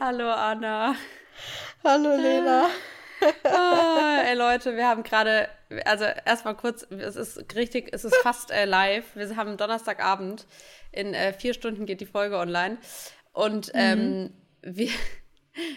[0.00, 0.94] Hallo Anna.
[1.82, 2.68] Hallo Lena.
[3.42, 5.48] Ah, ey Leute, wir haben gerade,
[5.84, 9.04] also erstmal kurz, es ist richtig, es ist fast äh, live.
[9.16, 10.46] Wir haben Donnerstagabend.
[10.92, 12.78] In äh, vier Stunden geht die Folge online.
[13.32, 14.32] Und ähm, mhm.
[14.62, 14.90] wir,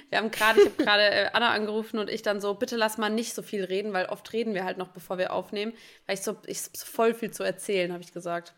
[0.10, 3.00] wir haben gerade, ich habe gerade äh, Anna angerufen und ich dann so, bitte lass
[3.00, 5.74] mal nicht so viel reden, weil oft reden wir halt noch, bevor wir aufnehmen,
[6.06, 8.54] weil ich so, ich so voll viel zu erzählen, habe ich gesagt.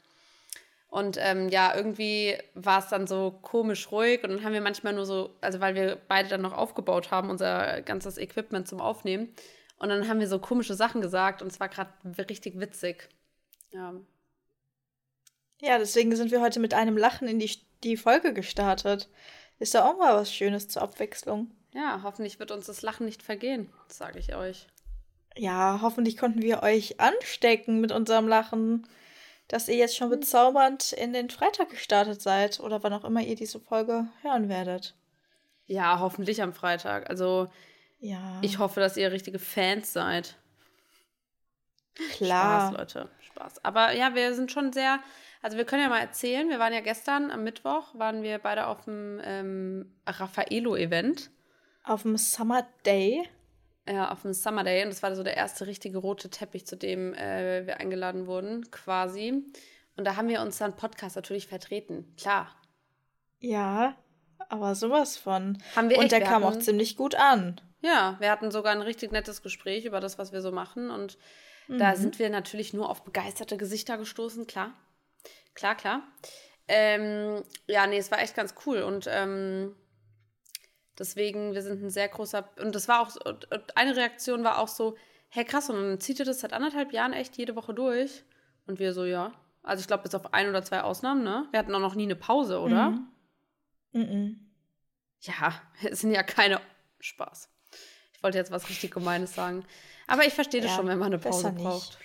[0.93, 4.93] Und ähm, ja, irgendwie war es dann so komisch ruhig und dann haben wir manchmal
[4.93, 9.33] nur so, also weil wir beide dann noch aufgebaut haben, unser ganzes Equipment zum Aufnehmen.
[9.77, 11.89] Und dann haben wir so komische Sachen gesagt und es war gerade
[12.29, 13.09] richtig witzig.
[13.71, 13.95] Ja.
[15.61, 17.49] Ja, deswegen sind wir heute mit einem Lachen in die,
[17.83, 19.09] die Folge gestartet.
[19.57, 21.49] Ist ja auch mal was Schönes zur Abwechslung.
[21.73, 24.67] Ja, hoffentlich wird uns das Lachen nicht vergehen, sage ich euch.
[25.35, 28.87] Ja, hoffentlich konnten wir euch anstecken mit unserem Lachen
[29.47, 30.19] dass ihr jetzt schon mhm.
[30.19, 34.95] bezaubernd in den Freitag gestartet seid oder wann auch immer ihr diese Folge hören werdet.
[35.65, 37.09] Ja, hoffentlich am Freitag.
[37.09, 37.47] Also,
[37.99, 38.39] ja.
[38.41, 40.35] ich hoffe, dass ihr richtige Fans seid.
[42.11, 42.73] Klar.
[42.73, 43.09] Spaß, Leute.
[43.21, 43.65] Spaß.
[43.65, 44.99] Aber ja, wir sind schon sehr.
[45.41, 46.49] Also, wir können ja mal erzählen.
[46.49, 51.29] Wir waren ja gestern am Mittwoch, waren wir beide auf dem ähm, Raffaello-Event.
[51.85, 53.23] Auf dem Summer Day
[53.87, 56.77] ja, auf dem Summer Day und das war so der erste richtige rote Teppich, zu
[56.77, 59.43] dem äh, wir eingeladen wurden, quasi.
[59.95, 62.55] Und da haben wir uns dann Podcast natürlich vertreten, klar.
[63.39, 63.95] Ja,
[64.49, 65.61] aber sowas von.
[65.75, 67.59] Haben wir und echt, der kam hatten, auch ziemlich gut an.
[67.81, 71.17] Ja, wir hatten sogar ein richtig nettes Gespräch über das, was wir so machen und
[71.67, 71.79] mhm.
[71.79, 74.73] da sind wir natürlich nur auf begeisterte Gesichter gestoßen, klar.
[75.53, 76.03] Klar, klar.
[76.67, 79.75] Ähm, ja, nee, es war echt ganz cool und ähm,
[80.97, 82.47] Deswegen, wir sind ein sehr großer.
[82.61, 83.15] Und das war auch,
[83.75, 84.95] eine Reaktion war auch so,
[85.29, 88.23] hey krass, und dann zieht ihr das seit anderthalb Jahren echt jede Woche durch?
[88.67, 89.33] Und wir so, ja.
[89.63, 91.47] Also ich glaube, bis auf ein oder zwei Ausnahmen, ne?
[91.51, 92.91] Wir hatten auch noch nie eine Pause, oder?
[92.91, 93.07] Mhm.
[93.93, 94.51] Mhm.
[95.21, 96.61] Ja, es sind ja keine
[96.99, 97.49] Spaß.
[98.13, 99.65] Ich wollte jetzt was richtig Gemeines sagen.
[100.05, 101.97] Aber ich verstehe das ja, schon, wenn man eine Pause braucht.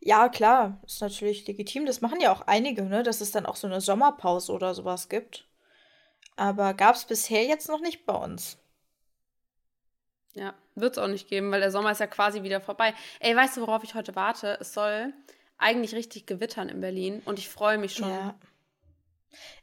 [0.00, 1.86] Ja, klar, ist natürlich legitim.
[1.86, 3.02] Das machen ja auch einige, ne?
[3.02, 5.48] Dass es dann auch so eine Sommerpause oder sowas gibt.
[6.36, 8.58] Aber gab es bisher jetzt noch nicht bei uns.
[10.34, 12.92] Ja, wird es auch nicht geben, weil der Sommer ist ja quasi wieder vorbei.
[13.20, 14.58] Ey, weißt du, worauf ich heute warte?
[14.60, 15.12] Es soll
[15.58, 18.10] eigentlich richtig gewittern in Berlin und ich freue mich schon.
[18.10, 18.34] Ja.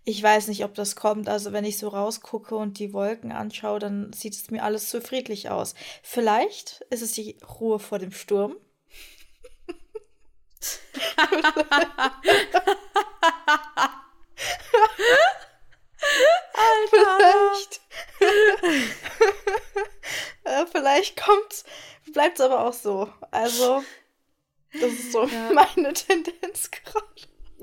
[0.03, 1.29] Ich weiß nicht, ob das kommt.
[1.29, 5.01] Also, wenn ich so rausgucke und die Wolken anschaue, dann sieht es mir alles zu
[5.01, 5.75] friedlich aus.
[6.03, 8.55] Vielleicht ist es die Ruhe vor dem Sturm.
[16.61, 17.17] Alter.
[17.19, 17.81] Vielleicht.
[20.43, 21.63] äh, vielleicht kommt's,
[22.11, 23.11] bleibt's aber auch so.
[23.31, 23.83] Also,
[24.73, 25.51] das ist so ja.
[25.53, 27.05] meine Tendenz gerade.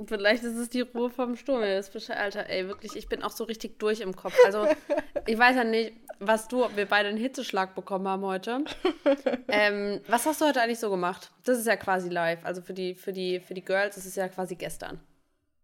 [0.07, 1.63] Vielleicht ist es die Ruhe vom Sturm.
[1.63, 4.35] Alter, ey, wirklich, ich bin auch so richtig durch im Kopf.
[4.45, 4.69] Also,
[5.27, 8.65] ich weiß ja nicht, was du, ob wir beide einen Hitzeschlag bekommen haben heute.
[9.49, 11.31] ähm, was hast du heute eigentlich so gemacht?
[11.45, 12.45] Das ist ja quasi live.
[12.45, 15.01] Also für die, für die, für die Girls ist es ja quasi gestern.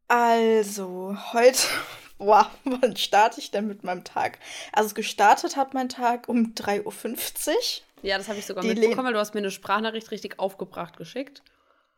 [0.08, 1.58] Also, heute,
[2.18, 4.38] boah, wann starte ich denn mit meinem Tag?
[4.72, 7.54] Also, gestartet hat mein Tag um 3.50 Uhr.
[8.02, 10.96] Ja, das habe ich sogar Die mitbekommen, weil du hast mir eine Sprachnachricht richtig aufgebracht
[10.98, 11.42] geschickt.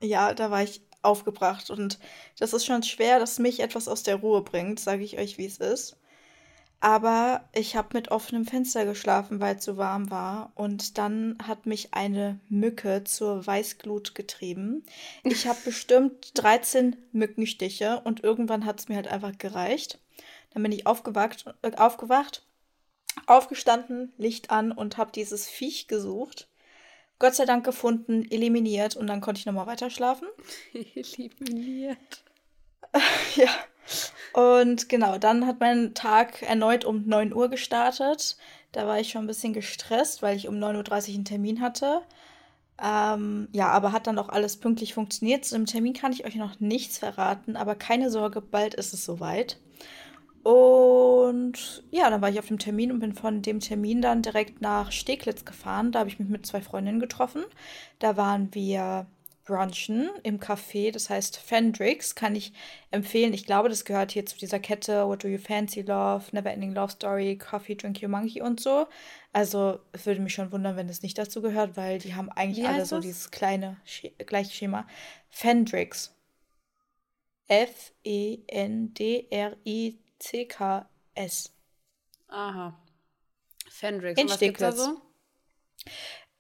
[0.01, 1.99] Ja, da war ich aufgebracht und
[2.39, 5.47] das ist schon schwer, dass mich etwas aus der Ruhe bringt, sage ich euch, wie
[5.47, 5.97] es ist.
[6.81, 10.53] Aber ich habe mit offenem Fenster geschlafen, weil es so warm war.
[10.55, 14.85] Und dann hat mich eine Mücke zur Weißglut getrieben.
[15.25, 19.99] Ich habe bestimmt 13 Mückenstiche und irgendwann hat es mir halt einfach gereicht.
[20.53, 22.43] Dann bin ich aufgewacht, äh, aufgewacht,
[23.27, 26.49] aufgestanden, Licht an und habe dieses Viech gesucht.
[27.19, 30.29] Gott sei Dank gefunden, eliminiert und dann konnte ich nochmal weiter schlafen.
[30.75, 32.23] eliminiert.
[33.37, 33.49] ja.
[34.33, 38.37] Und genau, dann hat mein Tag erneut um 9 Uhr gestartet.
[38.73, 42.03] Da war ich schon ein bisschen gestresst, weil ich um 9.30 Uhr einen Termin hatte.
[42.83, 45.45] Ähm, ja, aber hat dann auch alles pünktlich funktioniert.
[45.45, 49.05] Zu dem Termin kann ich euch noch nichts verraten, aber keine Sorge, bald ist es
[49.05, 49.59] soweit.
[50.43, 54.61] Und ja, dann war ich auf dem Termin und bin von dem Termin dann direkt
[54.61, 55.91] nach Steglitz gefahren.
[55.91, 57.45] Da habe ich mich mit zwei Freundinnen getroffen.
[57.99, 59.07] Da waren wir
[59.47, 62.53] brunchen im Café, das heißt Fendrix, kann ich
[62.91, 63.33] empfehlen.
[63.33, 66.75] Ich glaube, das gehört hier zu dieser Kette What Do You Fancy Love, Never Ending
[66.75, 68.87] Love Story, Coffee Drink Your Monkey und so.
[69.33, 72.67] Also es würde mich schon wundern, wenn es nicht dazu gehört, weil die haben eigentlich
[72.67, 73.05] alle so das?
[73.05, 73.77] dieses kleine,
[74.27, 74.87] gleiche Schema.
[75.31, 76.13] Fendrix.
[77.49, 78.33] F-E-N-D-R-I-C-K-S.
[82.29, 82.77] Aha.
[83.71, 84.21] Fendrix.
[84.21, 85.01] In und was gibt's da so?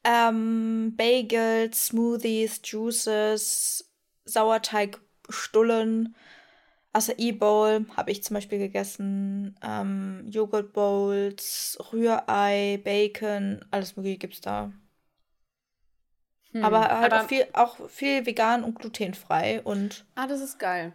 [0.06, 3.91] Ähm, Bagels, Smoothies, Juices,
[4.25, 6.14] Sauerteigstullen.
[6.93, 14.35] Acai Bowl habe ich zum Beispiel gegessen, ähm, Joghurt Bowls, Rührei, Bacon, alles mögliche gibt
[14.35, 14.73] es da.
[16.52, 20.06] Hm, aber halt aber auch, viel, auch viel vegan und glutenfrei und.
[20.14, 20.93] Ah, das ist geil.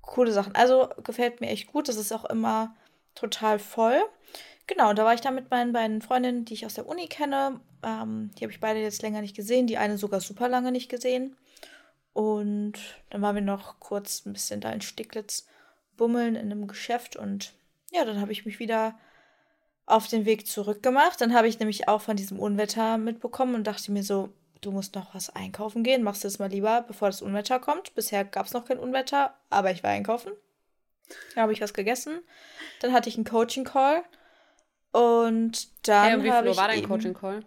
[0.00, 0.54] Coole Sachen.
[0.54, 1.88] Also gefällt mir echt gut.
[1.88, 2.74] Das ist auch immer
[3.14, 4.00] total voll.
[4.66, 7.60] Genau, da war ich dann mit meinen beiden Freundinnen, die ich aus der Uni kenne.
[7.84, 10.88] Ähm, die habe ich beide jetzt länger nicht gesehen, die eine sogar super lange nicht
[10.88, 11.36] gesehen.
[12.12, 12.74] Und
[13.10, 15.46] dann waren wir noch kurz ein bisschen da in Sticklitz
[15.96, 17.52] bummeln in einem Geschäft und
[17.92, 18.98] ja, dann habe ich mich wieder
[19.86, 21.20] auf den Weg zurückgemacht.
[21.20, 24.30] Dann habe ich nämlich auch von diesem Unwetter mitbekommen und dachte mir so,
[24.60, 26.02] du musst noch was einkaufen gehen.
[26.02, 27.94] Machst du das mal lieber, bevor das Unwetter kommt.
[27.94, 30.32] Bisher gab es noch kein Unwetter, aber ich war einkaufen.
[31.34, 32.20] Dann habe ich was gegessen.
[32.80, 34.02] Dann hatte ich einen Coaching-Call.
[34.96, 36.04] Und dann.
[36.06, 37.44] Hey, um wie viel Uhr war dein Coaching-Call?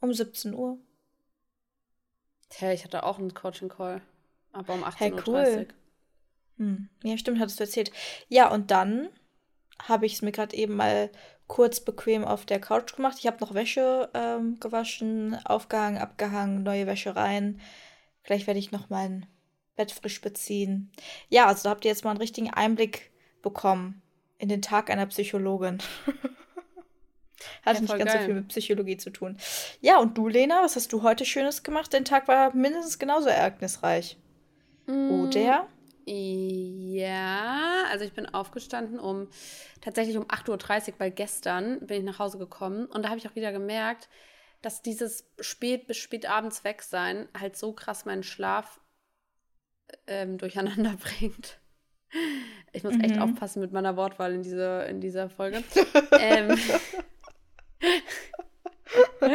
[0.00, 0.78] Um 17 Uhr.
[2.50, 4.02] Hä, ich hatte auch einen Coaching-Call.
[4.52, 5.34] Aber um 18.30 hey, cool.
[5.34, 5.66] Uhr.
[6.56, 6.88] Hm.
[7.04, 7.92] Ja, stimmt, hattest du erzählt.
[8.28, 9.10] Ja, und dann
[9.80, 11.10] habe ich es mir gerade eben mal
[11.46, 13.18] kurz bequem auf der Couch gemacht.
[13.20, 17.60] Ich habe noch Wäsche ähm, gewaschen, aufgehangen, abgehangen, neue Wäsche rein.
[18.24, 19.26] Gleich werde ich noch mein
[19.76, 20.90] Bett frisch beziehen.
[21.28, 24.02] Ja, also da habt ihr jetzt mal einen richtigen Einblick bekommen
[24.38, 25.78] in den Tag einer Psychologin.
[27.64, 28.20] Hat ja, nicht ganz geil.
[28.20, 29.36] so viel mit Psychologie zu tun.
[29.80, 31.92] Ja, und du, Lena, was hast du heute Schönes gemacht?
[31.92, 34.16] Dein Tag war mindestens genauso ereignisreich.
[34.86, 35.10] Mm.
[35.10, 35.66] Oder?
[36.08, 39.28] Ja, also ich bin aufgestanden um
[39.80, 43.28] tatsächlich um 8.30 Uhr, weil gestern bin ich nach Hause gekommen und da habe ich
[43.28, 44.08] auch wieder gemerkt,
[44.62, 48.80] dass dieses spät bis spät abends weg sein halt so krass meinen Schlaf
[50.06, 51.58] ähm, durcheinander bringt.
[52.72, 53.22] Ich muss echt mhm.
[53.22, 55.64] aufpassen mit meiner Wortwahl in, diese, in dieser Folge.
[56.20, 56.56] ähm,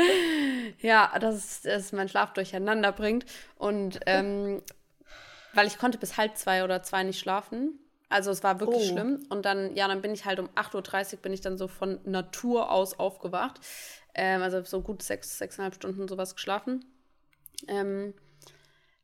[0.80, 3.26] ja, dass es meinen Schlaf durcheinander bringt.
[3.56, 4.62] Und ähm,
[5.54, 7.80] weil ich konnte bis halb zwei oder zwei nicht schlafen.
[8.10, 8.94] Also es war wirklich oh.
[8.94, 9.26] schlimm.
[9.30, 12.00] Und dann, ja, dann bin ich halt um 8.30 Uhr bin ich dann so von
[12.04, 13.60] Natur aus aufgewacht.
[14.14, 16.86] Ähm, also so gut sechs, sechseinhalb Stunden sowas geschlafen.
[17.68, 18.14] Ähm,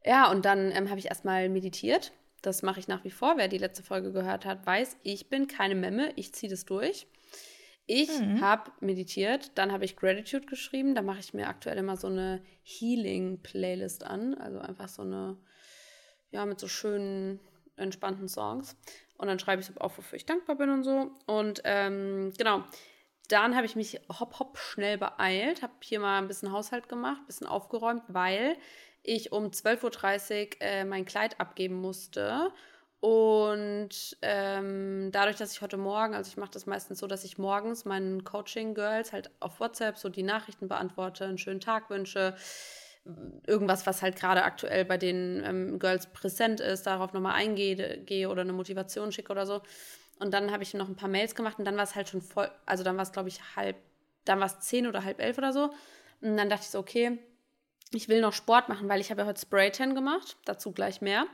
[0.05, 2.11] ja, und dann ähm, habe ich erstmal meditiert.
[2.41, 3.38] Das mache ich nach wie vor.
[3.38, 7.07] Wer die letzte Folge gehört hat, weiß, ich bin keine Memme, ich ziehe das durch.
[7.89, 8.42] Ich mhm.
[8.42, 10.94] habe meditiert, dann habe ich Gratitude geschrieben.
[10.94, 14.36] Da mache ich mir aktuell immer so eine Healing-Playlist an.
[14.36, 15.38] Also einfach so eine,
[16.30, 17.39] ja, mit so schönen,
[17.78, 18.75] entspannten Songs.
[19.18, 21.12] Und dann schreibe ich auf, wofür ich dankbar bin und so.
[21.28, 22.66] Und ähm, genau,
[23.30, 27.22] dann habe ich mich hopp, hopp schnell beeilt, habe hier mal ein bisschen Haushalt gemacht,
[27.22, 28.57] ein bisschen aufgeräumt, weil
[29.01, 32.51] ich um 12.30 Uhr äh, mein Kleid abgeben musste.
[32.99, 37.38] Und ähm, dadurch, dass ich heute Morgen, also ich mache das meistens so, dass ich
[37.38, 42.35] morgens meinen Coaching-Girls halt auf WhatsApp so die Nachrichten beantworte, einen schönen Tag wünsche,
[43.45, 48.29] irgendwas, was halt gerade aktuell bei den ähm, Girls präsent ist, darauf nochmal eingehe gehe
[48.29, 49.61] oder eine Motivation schicke oder so.
[50.19, 52.21] Und dann habe ich noch ein paar Mails gemacht und dann war es halt schon
[52.21, 53.77] voll, also dann war es, glaube ich, halb,
[54.25, 55.69] dann war es zehn oder halb elf oder so.
[56.21, 57.19] Und dann dachte ich so, okay,
[57.94, 61.25] ich will noch Sport machen, weil ich habe ja heute Spray-Tan gemacht, dazu gleich mehr.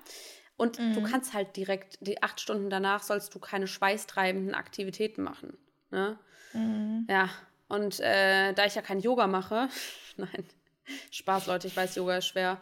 [0.64, 0.94] Und mhm.
[0.94, 5.58] du kannst halt direkt, die acht Stunden danach sollst du keine schweißtreibenden Aktivitäten machen.
[5.92, 6.18] Ne?
[6.54, 7.06] Mhm.
[7.10, 7.30] Ja,
[7.68, 9.68] und äh, da ich ja kein Yoga mache,
[10.16, 10.46] nein,
[11.12, 12.60] Spaß, Leute, ich weiß, Yoga ist schwer.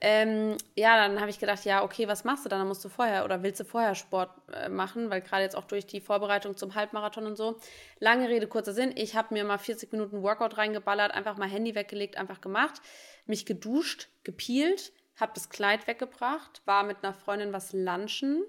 [0.00, 2.60] Ähm, ja, dann habe ich gedacht, ja, okay, was machst du dann?
[2.60, 5.64] Dann musst du vorher oder willst du vorher Sport äh, machen, weil gerade jetzt auch
[5.64, 7.58] durch die Vorbereitung zum Halbmarathon und so.
[7.98, 8.92] Lange Rede, kurzer Sinn.
[8.94, 12.80] Ich habe mir mal 40 Minuten Workout reingeballert, einfach mal Handy weggelegt, einfach gemacht,
[13.26, 14.92] mich geduscht, gepielt,
[15.22, 18.44] habe das Kleid weggebracht, war mit einer Freundin was lunchen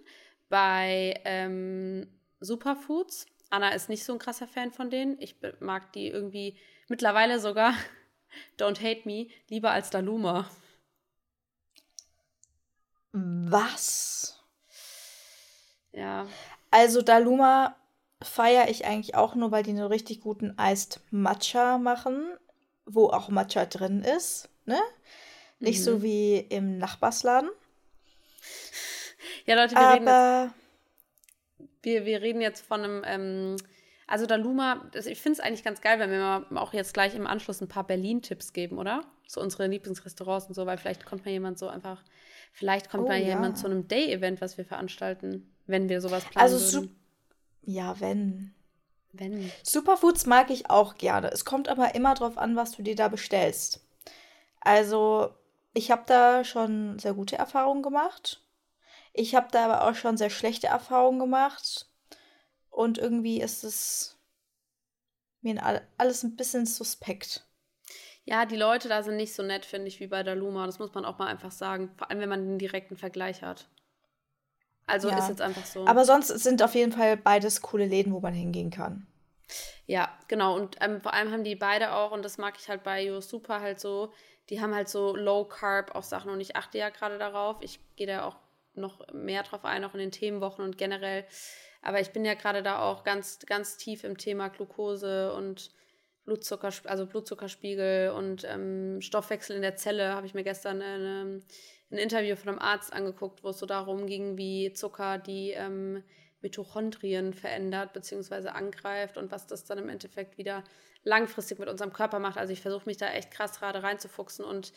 [0.50, 2.08] bei ähm,
[2.42, 3.28] Superfoods.
[3.50, 5.18] Anna ist nicht so ein krasser Fan von denen.
[5.22, 6.58] Ich mag die irgendwie
[6.90, 7.74] mittlerweile sogar,
[8.60, 10.50] don't hate me, lieber als Daluma.
[13.12, 14.44] Was?
[15.92, 16.26] Ja.
[16.72, 17.76] Also Daluma
[18.24, 22.36] feiere ich eigentlich auch nur, weil die einen richtig guten Iced Matcha machen,
[22.86, 24.80] wo auch Matcha drin ist, ne?
[25.64, 25.84] Nicht mhm.
[25.84, 27.50] so wie im Nachbarsladen.
[29.46, 30.56] Ja, Leute, wir Aber reden jetzt.
[31.84, 33.04] Wir, wir reden jetzt von einem.
[33.06, 33.56] Ähm,
[34.06, 37.62] also, Daluma, ich finde es eigentlich ganz geil, wenn wir auch jetzt gleich im Anschluss
[37.62, 39.06] ein paar Berlin-Tipps geben, oder?
[39.26, 42.04] So unsere Lieblingsrestaurants und so, weil vielleicht kommt mal jemand so einfach.
[42.52, 43.30] Vielleicht kommt oh, mal ja.
[43.30, 46.44] jemand zu einem Day-Event, was wir veranstalten, wenn wir sowas planen.
[46.44, 47.00] Also, würden.
[47.62, 48.54] ja, wenn.
[49.14, 49.50] Wenn.
[49.64, 51.32] Superfoods mag ich auch gerne.
[51.32, 53.88] Es kommt aber immer drauf an, was du dir da bestellst.
[54.60, 55.34] Also,
[55.74, 58.42] ich habe da schon sehr gute Erfahrungen gemacht.
[59.14, 61.88] Ich habe da aber auch schon sehr schlechte Erfahrungen gemacht.
[62.70, 64.18] Und irgendwie ist es
[65.42, 65.62] mir
[65.98, 67.46] alles ein bisschen suspekt.
[68.26, 70.66] Ja, die Leute da sind nicht so nett, finde ich, wie bei der Luma.
[70.66, 71.92] Das muss man auch mal einfach sagen.
[71.98, 73.68] Vor allem, wenn man den direkten Vergleich hat.
[74.88, 75.18] Also Ja.
[75.18, 75.86] ist jetzt einfach so.
[75.86, 79.08] Aber sonst sind auf jeden Fall beides coole Läden, wo man hingehen kann.
[79.86, 80.56] Ja, genau.
[80.56, 83.22] Und ähm, vor allem haben die beide auch, und das mag ich halt bei Yo
[83.22, 84.12] Super halt so,
[84.50, 87.58] die haben halt so Low Carb auch Sachen und ich achte ja gerade darauf.
[87.62, 88.36] Ich gehe da auch
[88.76, 91.26] noch mehr drauf ein, auch in den Themenwochen und generell.
[91.82, 95.72] Aber ich bin ja gerade da auch ganz, ganz tief im Thema Glucose und
[96.26, 100.16] Blutzucker, also Blutzuckerspiegel und ähm, Stoffwechsel in der Zelle.
[100.16, 101.42] Habe ich mir gestern eine,
[101.92, 106.04] ein Interview von einem Arzt angeguckt, wo es so darum ging, wie Zucker die ähm,
[106.44, 108.50] Mitochondrien verändert bzw.
[108.50, 110.64] angreift und was das dann im Endeffekt wieder
[111.04, 112.38] langfristig mit unserem Körper macht.
[112.38, 114.74] Also ich versuche mich da echt krass gerade reinzufuchsen und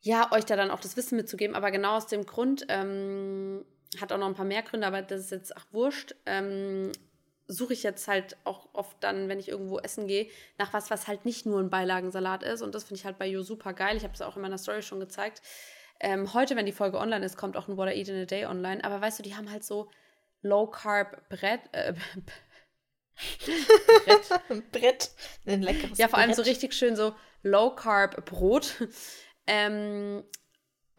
[0.00, 1.56] ja, euch da dann auch das Wissen mitzugeben.
[1.56, 3.64] Aber genau aus dem Grund, ähm,
[4.00, 6.14] hat auch noch ein paar mehr Gründe, aber das ist jetzt ach wurscht.
[6.26, 6.92] Ähm,
[7.46, 11.08] suche ich jetzt halt auch oft dann, wenn ich irgendwo essen gehe, nach was, was
[11.08, 12.60] halt nicht nur ein Beilagensalat ist.
[12.60, 13.96] Und das finde ich halt bei You super geil.
[13.96, 15.40] Ich habe es auch in meiner Story schon gezeigt.
[16.00, 18.26] Ähm, heute, wenn die Folge online ist, kommt auch ein What I Eat in a
[18.26, 18.84] Day online.
[18.84, 19.90] Aber weißt du, die haben halt so
[20.42, 21.60] Low Carb Brett.
[21.72, 21.94] Äh,
[24.04, 24.40] Brett.
[24.72, 25.10] Brett.
[25.46, 26.36] Ein leckeres ja, vor allem Brett.
[26.36, 28.74] so richtig schön so Low Carb Brot.
[29.46, 30.22] ähm,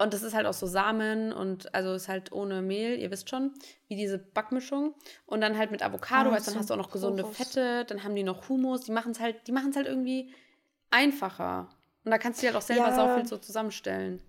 [0.02, 3.30] und das ist halt auch so Samen und also ist halt ohne Mehl, ihr wisst
[3.30, 3.54] schon,
[3.90, 4.96] wie diese Backmischung.
[5.26, 7.36] Und dann halt mit Avocado, Ah, weißt, dann so hast du auch noch gesunde Churros.
[7.38, 10.34] Fette, dann haben die noch Hummus, die machen es halt, die machen es halt irgendwie
[10.90, 11.70] einfacher.
[12.06, 12.96] Und da kannst du dir halt auch selber Ja.
[12.96, 14.22] sau viel so zusammenstellen.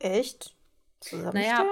[0.00, 0.54] Echt?
[1.00, 1.56] Zusammenstellen?
[1.56, 1.66] Naja,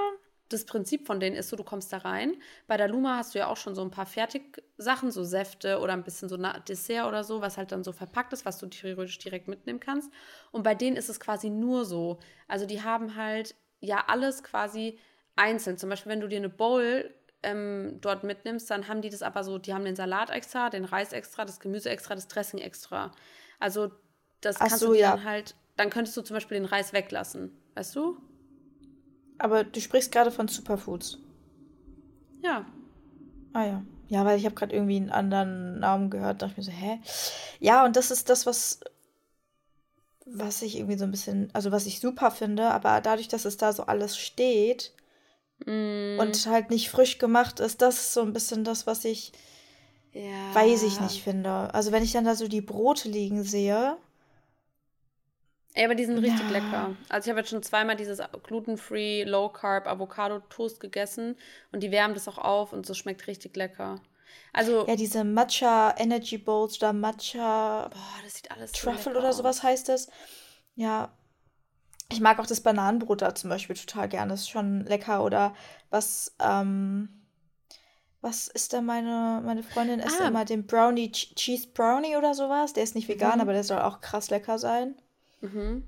[0.48, 2.34] das Prinzip von denen ist so, du kommst da rein.
[2.66, 5.92] Bei der Luma hast du ja auch schon so ein paar Fertigsachen, so Säfte oder
[5.92, 9.18] ein bisschen so Dessert oder so, was halt dann so verpackt ist, was du theoretisch
[9.18, 10.12] direkt mitnehmen kannst.
[10.52, 12.18] Und bei denen ist es quasi nur so.
[12.46, 14.98] Also die haben halt ja alles quasi
[15.34, 15.78] einzeln.
[15.78, 17.12] Zum Beispiel, wenn du dir eine Bowl
[17.42, 20.84] ähm, dort mitnimmst, dann haben die das aber so, die haben den Salat extra, den
[20.84, 23.12] Reis extra, das Gemüse extra, das Dressing extra.
[23.58, 23.90] Also
[24.40, 25.16] das Ach kannst so, du dir ja.
[25.16, 27.52] dann halt, dann könntest du zum Beispiel den Reis weglassen.
[27.74, 28.18] Weißt du?
[29.38, 31.18] Aber du sprichst gerade von Superfoods.
[32.42, 32.64] Ja.
[33.52, 33.82] Ah ja.
[34.08, 37.00] Ja, weil ich habe gerade irgendwie einen anderen Namen gehört, dachte ich mir so, hä?
[37.58, 38.80] Ja, und das ist das, was,
[40.24, 43.56] was ich irgendwie so ein bisschen, also was ich super finde, aber dadurch, dass es
[43.56, 44.92] da so alles steht
[45.64, 49.32] Mm, und halt nicht frisch gemacht ist, das ist so ein bisschen das, was ich,
[50.12, 50.54] ja.
[50.54, 51.72] weiß ich nicht, finde.
[51.74, 53.96] Also wenn ich dann da so die Brote liegen sehe,
[55.76, 56.50] Ey, aber die sind richtig Ja.
[56.58, 56.96] lecker.
[57.10, 61.36] Also ich habe jetzt schon zweimal dieses gluten-free, low-carb Avocado-Toast gegessen
[61.70, 64.00] und die wärmen das auch auf und so schmeckt richtig lecker.
[64.54, 69.18] Also, ja, diese Matcha Energy Bowls oder Matcha boah, das sieht alles so Truffle lecker
[69.24, 70.08] oder sowas heißt es.
[70.76, 71.10] Ja.
[72.10, 74.30] Ich mag auch das Bananenbrot da zum Beispiel total gerne.
[74.30, 75.24] Das ist schon lecker.
[75.24, 75.54] Oder
[75.90, 77.08] was, ähm,
[78.22, 80.28] was ist da meine, meine Freundin isst Ah.
[80.28, 82.72] immer den Brownie, Ch- Cheese Brownie oder sowas.
[82.72, 83.40] Der ist nicht vegan, Mhm.
[83.42, 84.94] aber der soll auch krass lecker sein.
[85.40, 85.84] Mhm.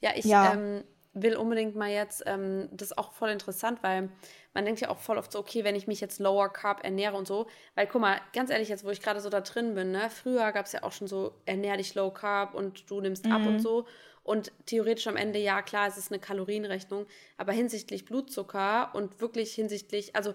[0.00, 0.54] Ja, ich Ja.
[0.54, 4.10] Ähm, will unbedingt mal jetzt, ähm, das ist auch voll interessant, weil
[4.54, 7.16] man denkt ja auch voll oft so, okay, wenn ich mich jetzt lower carb ernähre
[7.16, 9.90] und so, weil guck mal, ganz ehrlich, jetzt wo ich gerade so da drin bin,
[9.90, 13.26] ne, früher gab es ja auch schon so, ernähr dich low carb und du nimmst
[13.32, 13.46] ab Mhm.
[13.48, 13.86] und so
[14.22, 19.54] und theoretisch am Ende, ja klar, es ist eine Kalorienrechnung, aber hinsichtlich Blutzucker und wirklich
[19.54, 20.34] hinsichtlich, also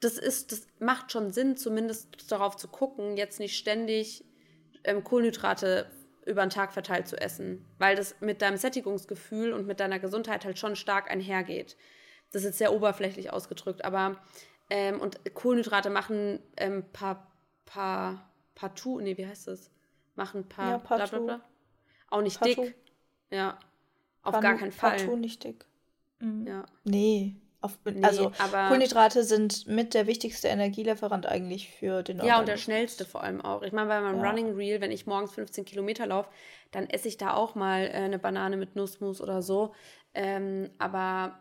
[0.00, 4.24] das ist, das macht schon Sinn, zumindest darauf zu gucken, jetzt nicht ständig
[4.82, 5.90] ähm, Kohlenhydrate
[6.26, 10.44] über den Tag verteilt zu essen, weil das mit deinem Sättigungsgefühl und mit deiner Gesundheit
[10.44, 11.76] halt schon stark einhergeht.
[12.32, 14.16] Das ist jetzt sehr oberflächlich ausgedrückt, aber
[14.70, 17.30] ähm, und Kohlenhydrate machen ähm, paar,
[17.66, 19.70] paar, partout, nee, wie heißt das?
[20.16, 21.24] Machen paar, Ja, bla, bla, partout.
[21.26, 21.40] bla.
[22.08, 22.62] Auch nicht Partout.
[22.64, 22.74] dick.
[23.30, 23.58] Ja.
[24.22, 24.96] Auf Panu- gar keinen Fall.
[24.96, 25.66] Partout nicht dick.
[26.20, 26.46] Mhm.
[26.46, 26.64] Ja.
[26.84, 27.36] Nee.
[27.64, 32.28] Auf, Nee, also aber- Kohlenhydrate sind mit der wichtigste Energielieferant eigentlich für den Ja, und
[32.28, 32.60] der Organismus.
[32.62, 33.62] schnellste vor allem auch.
[33.62, 34.28] Ich meine, bei meinem Ja.
[34.28, 36.28] Running Reel, wenn ich morgens 15 Kilometer laufe,
[36.72, 39.74] dann esse ich da auch mal äh, eine Banane mit Nussmus oder so.
[40.12, 41.38] Ähm, aber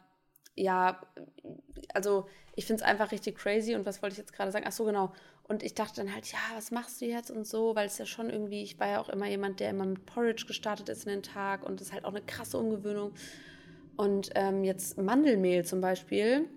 [0.55, 1.01] ja,
[1.93, 3.75] also ich finde es einfach richtig crazy.
[3.75, 4.65] Und was wollte ich jetzt gerade sagen?
[4.67, 5.11] Ach so, genau.
[5.45, 8.05] Und ich dachte dann halt, ja, was machst du jetzt und so, weil es ja
[8.05, 11.09] schon irgendwie, ich war ja auch immer jemand, der immer mit Porridge gestartet ist in
[11.09, 13.13] den Tag und das ist halt auch eine krasse Umgewöhnung.
[13.95, 16.49] Und ähm, jetzt Mandelmehl zum Beispiel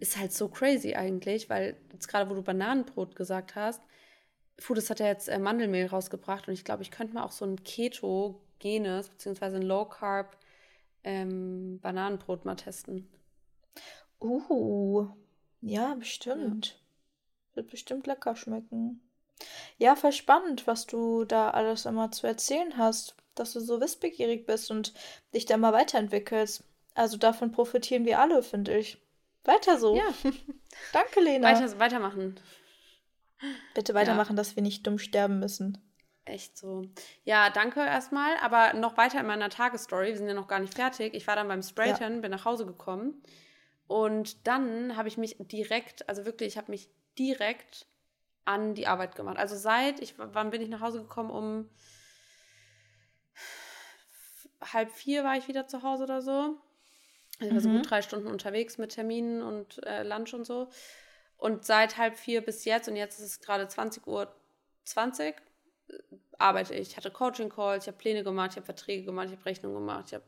[0.00, 3.82] ist halt so crazy eigentlich, weil jetzt gerade, wo du Bananenbrot gesagt hast,
[4.58, 7.44] Foodist hat ja jetzt äh, Mandelmehl rausgebracht und ich glaube, ich könnte mal auch so
[7.44, 10.36] ein Keto-genes beziehungsweise ein Low-Carb
[11.04, 13.08] ähm, Bananenbrot mal testen.
[14.20, 15.06] Uh,
[15.60, 16.80] ja, bestimmt.
[17.54, 19.00] Wird bestimmt lecker schmecken.
[19.76, 24.46] Ja, voll spannend, was du da alles immer zu erzählen hast, dass du so wissbegierig
[24.46, 24.92] bist und
[25.34, 26.64] dich da mal weiterentwickelst.
[26.94, 28.98] Also davon profitieren wir alle, finde ich.
[29.44, 29.96] Weiter so.
[29.96, 30.12] Ja,
[30.92, 31.48] Danke, Lena.
[31.48, 32.40] weiter, weitermachen.
[33.74, 35.78] Bitte weitermachen, dass wir nicht dumm sterben müssen.
[36.24, 36.82] echt so.
[37.24, 38.36] Ja, danke erstmal.
[38.38, 40.08] Aber noch weiter in meiner Tagesstory.
[40.08, 41.14] Wir sind ja noch gar nicht fertig.
[41.14, 42.20] Ich war dann beim Sprayton, ja.
[42.20, 43.22] bin nach Hause gekommen.
[43.86, 47.86] Und dann habe ich mich direkt, also wirklich, ich habe mich direkt
[48.44, 49.38] an die Arbeit gemacht.
[49.38, 51.30] Also seit, ich, wann bin ich nach Hause gekommen?
[51.30, 51.70] Um
[54.60, 56.56] halb vier war ich wieder zu Hause oder so.
[57.40, 57.82] Ich war so gut mhm.
[57.82, 60.68] drei Stunden unterwegs mit Terminen und äh, Lunch und so.
[61.36, 64.34] Und seit halb vier bis jetzt, und jetzt ist es gerade 20 Uhr
[64.84, 65.36] 20,
[66.36, 66.90] arbeite ich.
[66.90, 70.06] Ich hatte Coaching-Calls, ich habe Pläne gemacht, ich habe Verträge gemacht, ich habe Rechnungen gemacht,
[70.08, 70.24] ich habe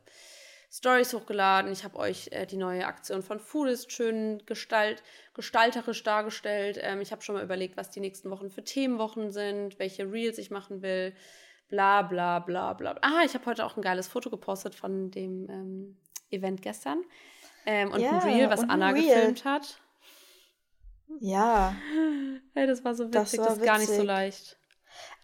[0.71, 1.71] Stories hochgeladen.
[1.71, 6.79] Ich habe euch äh, die neue Aktion von Foodist schön gestalt, gestalterisch dargestellt.
[6.81, 10.37] Ähm, ich habe schon mal überlegt, was die nächsten Wochen für Themenwochen sind, welche Reels
[10.37, 11.13] ich machen will.
[11.71, 12.95] Bla bla bla bla.
[13.01, 15.97] Ah, ich habe heute auch ein geiles Foto gepostet von dem ähm,
[16.29, 17.03] Event gestern.
[17.65, 19.07] Ähm, und ja, ein Reel, was Anna Reel.
[19.07, 19.79] gefilmt hat.
[21.19, 21.75] Ja.
[22.53, 24.57] Hey, das war so witzig, das, war das ist gar nicht so leicht.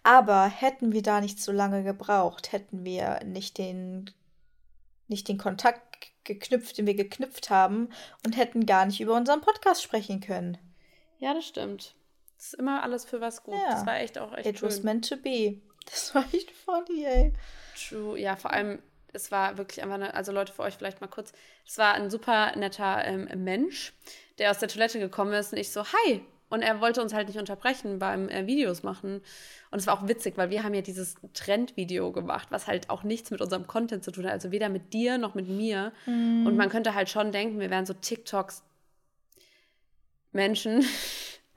[0.03, 4.09] Aber hätten wir da nicht so lange gebraucht, hätten wir nicht den,
[5.09, 7.89] nicht den Kontakt geknüpft, den wir geknüpft haben
[8.25, 10.57] und hätten gar nicht über unseren Podcast sprechen können.
[11.17, 11.95] Ja, das stimmt.
[12.37, 13.55] Das ist immer alles für was gut.
[13.55, 13.71] Ja.
[13.71, 14.69] Das war echt auch echt It schön.
[14.69, 15.61] was meant to be.
[15.89, 17.33] Das war echt funny, ey.
[17.75, 18.19] True.
[18.19, 18.79] Ja, vor allem,
[19.13, 21.31] es war wirklich einfach, eine, also Leute, für euch vielleicht mal kurz.
[21.65, 23.93] Es war ein super netter ähm, Mensch,
[24.37, 26.21] der aus der Toilette gekommen ist und ich so, hi.
[26.49, 29.21] Und er wollte uns halt nicht unterbrechen beim äh, Videos machen.
[29.69, 33.03] Und es war auch witzig, weil wir haben ja dieses Trendvideo gemacht, was halt auch
[33.03, 34.31] nichts mit unserem Content zu tun hat.
[34.31, 35.91] Also weder mit dir noch mit mir.
[36.05, 36.47] Mm.
[36.47, 38.63] Und man könnte halt schon denken, wir wären so TikToks
[40.31, 40.85] Menschen.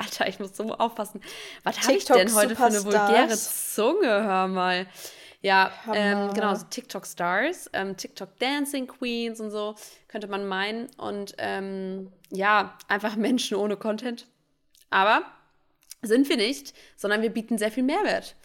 [0.01, 1.21] Alter, ich muss so aufpassen.
[1.63, 4.07] Was habe ich denn heute für eine vulgäre Zunge?
[4.07, 4.87] Hör mal.
[5.43, 9.75] Ja, ähm, genau, so TikTok-Stars, ähm, TikTok-Dancing Queens und so,
[10.09, 10.89] könnte man meinen.
[10.97, 14.27] Und ähm, ja, einfach Menschen ohne Content.
[14.91, 15.23] Aber
[16.03, 18.37] sind wir nicht, sondern wir bieten sehr viel Mehrwert.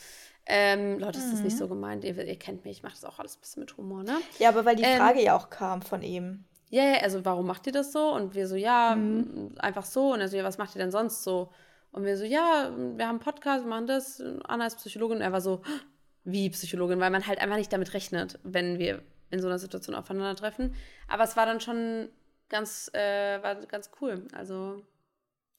[0.46, 1.34] Ähm, Leute, das mhm.
[1.34, 2.04] ist nicht so gemeint.
[2.04, 4.20] Ihr, ihr, kennt mich, ich mache das auch alles ein bisschen mit Humor, ne?
[4.40, 6.44] Ja, aber weil die ähm, Frage ja auch kam von ihm.
[6.70, 8.14] Ja, yeah, also warum macht ihr das so?
[8.14, 9.54] Und wir so, ja, mhm.
[9.58, 10.14] einfach so.
[10.14, 11.52] Und er so, ja, was macht ihr denn sonst so?
[11.92, 14.22] Und wir so, ja, wir haben einen Podcast, wir machen das.
[14.44, 15.18] Anna ist Psychologin.
[15.18, 15.62] Und er war so,
[16.24, 19.96] wie Psychologin, weil man halt einfach nicht damit rechnet, wenn wir in so einer Situation
[19.96, 20.74] aufeinandertreffen.
[21.08, 22.10] Aber es war dann schon
[22.50, 24.28] ganz, äh, war ganz cool.
[24.34, 24.84] Also,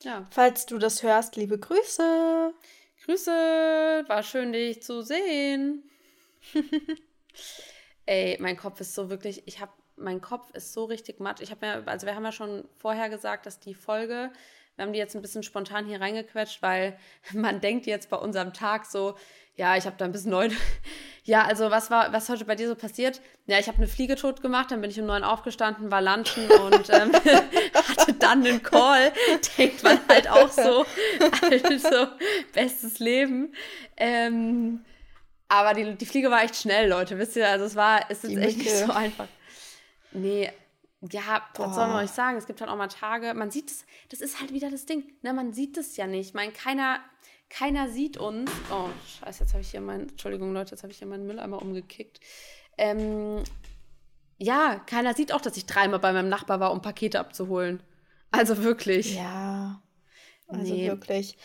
[0.02, 0.26] ja.
[0.30, 2.52] Falls du das hörst, liebe Grüße.
[3.04, 5.88] Grüße, war schön, dich zu sehen.
[8.07, 11.40] Ey, mein Kopf ist so wirklich, ich habe, mein Kopf ist so richtig matt.
[11.40, 14.30] Ich habe ja, also wir haben ja schon vorher gesagt, dass die Folge,
[14.76, 16.98] wir haben die jetzt ein bisschen spontan hier reingequetscht, weil
[17.32, 19.16] man denkt jetzt bei unserem Tag so,
[19.56, 20.48] ja, ich habe da ein bisschen neu.
[21.28, 23.20] Ja, also was war, was heute bei dir so passiert?
[23.46, 26.48] Ja, ich habe eine Fliege tot gemacht, dann bin ich um neun aufgestanden, war lunchen
[26.48, 27.12] und ähm,
[27.74, 29.12] hatte dann einen Call.
[29.59, 30.87] Denkt man halt auch so,
[31.42, 32.06] also
[32.52, 33.52] bestes Leben.
[33.96, 34.85] Ähm,
[35.48, 37.48] aber die, die Fliege war echt schnell, Leute, wisst ihr?
[37.48, 38.70] Also es war, es ist die echt Mücke.
[38.70, 39.26] nicht so einfach.
[40.16, 40.50] Nee,
[41.00, 42.37] ja, was soll man euch sagen?
[42.37, 45.05] Es gibt halt auch mal Tage, man sieht es, das ist halt wieder das Ding,
[45.22, 46.29] ne, man sieht es ja nicht.
[46.29, 47.00] Ich meine, keiner,
[47.50, 48.50] keiner sieht uns.
[48.70, 48.88] Oh,
[49.20, 52.20] scheiße, jetzt habe ich hier meinen, Entschuldigung, Leute, jetzt habe ich hier meinen Mülleimer umgekickt.
[52.79, 53.44] Ähm,
[54.38, 57.83] ja, keiner sieht auch, dass ich dreimal bei meinem Nachbar war, um Pakete abzuholen.
[58.31, 59.16] Also wirklich.
[59.16, 59.83] Ja.
[60.48, 60.88] Also nee.
[60.88, 61.37] wirklich.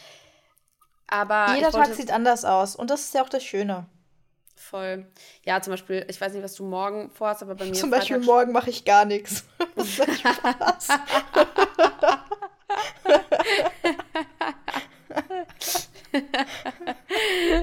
[1.08, 3.86] Aber jeder Tag sieht anders aus und das ist ja auch das Schöne.
[4.62, 5.08] Voll.
[5.44, 7.74] Ja, zum Beispiel, ich weiß nicht, was du morgen vorhast, aber bei mir.
[7.74, 9.44] Zum Beispiel morgen mache ich gar nichts.
[9.76, 10.88] Das macht Spaß.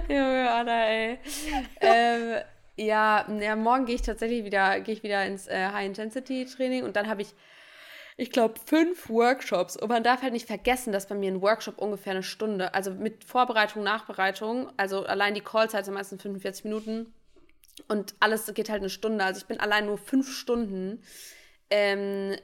[0.08, 1.18] Junge Anna, ey.
[1.80, 2.42] ähm,
[2.76, 7.08] ja, ja, morgen gehe ich tatsächlich wieder, gehe ich wieder ins äh, High-Intensity-Training und dann
[7.08, 7.28] habe ich,
[8.20, 9.76] ich glaube, fünf Workshops.
[9.76, 12.90] Und man darf halt nicht vergessen, dass bei mir ein Workshop ungefähr eine Stunde, also
[12.90, 17.14] mit Vorbereitung, Nachbereitung, also allein die Callzeit sind meistens 45 Minuten
[17.86, 19.24] und alles geht halt eine Stunde.
[19.24, 21.00] Also ich bin allein nur fünf Stunden
[21.70, 22.34] ähm,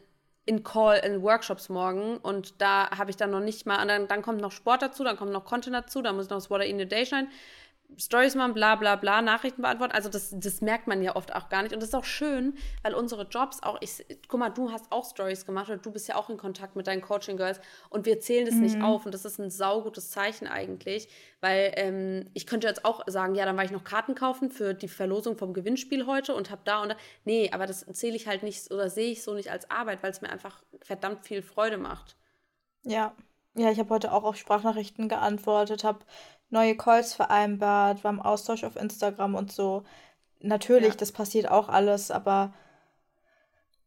[0.47, 4.23] in Call, in Workshops morgen und da habe ich dann noch nicht mal, dann, dann
[4.23, 6.79] kommt noch Sport dazu, dann kommt noch Content dazu, dann muss noch das Water in
[6.79, 7.33] the Day schneiden,
[7.99, 9.93] Stories machen, bla bla bla, Nachrichten beantworten.
[9.93, 11.73] Also das, das merkt man ja oft auch gar nicht.
[11.73, 15.09] Und das ist auch schön, weil unsere Jobs auch, ich, guck mal, du hast auch
[15.09, 18.47] Stories gemacht oder du bist ja auch in Kontakt mit deinen Coaching-Girls und wir zählen
[18.47, 18.63] das mhm.
[18.63, 19.07] nicht auf.
[19.07, 21.09] Und das ist ein saugutes Zeichen eigentlich,
[21.41, 24.75] weil ähm, ich könnte jetzt auch sagen, ja, dann war ich noch Karten kaufen für
[24.75, 26.97] die Verlosung vom Gewinnspiel heute und habe da und da.
[27.25, 30.11] Nee, aber das zähle ich halt nicht oder sehe ich so nicht als Arbeit, weil
[30.11, 32.17] es mir einfach verdammt viel Freude macht.
[32.83, 33.15] Ja.
[33.57, 36.01] Ja, ich habe heute auch auf Sprachnachrichten geantwortet, habe
[36.51, 39.85] neue Calls vereinbart, war im Austausch auf Instagram und so.
[40.41, 40.97] Natürlich, ja.
[40.97, 42.53] das passiert auch alles, aber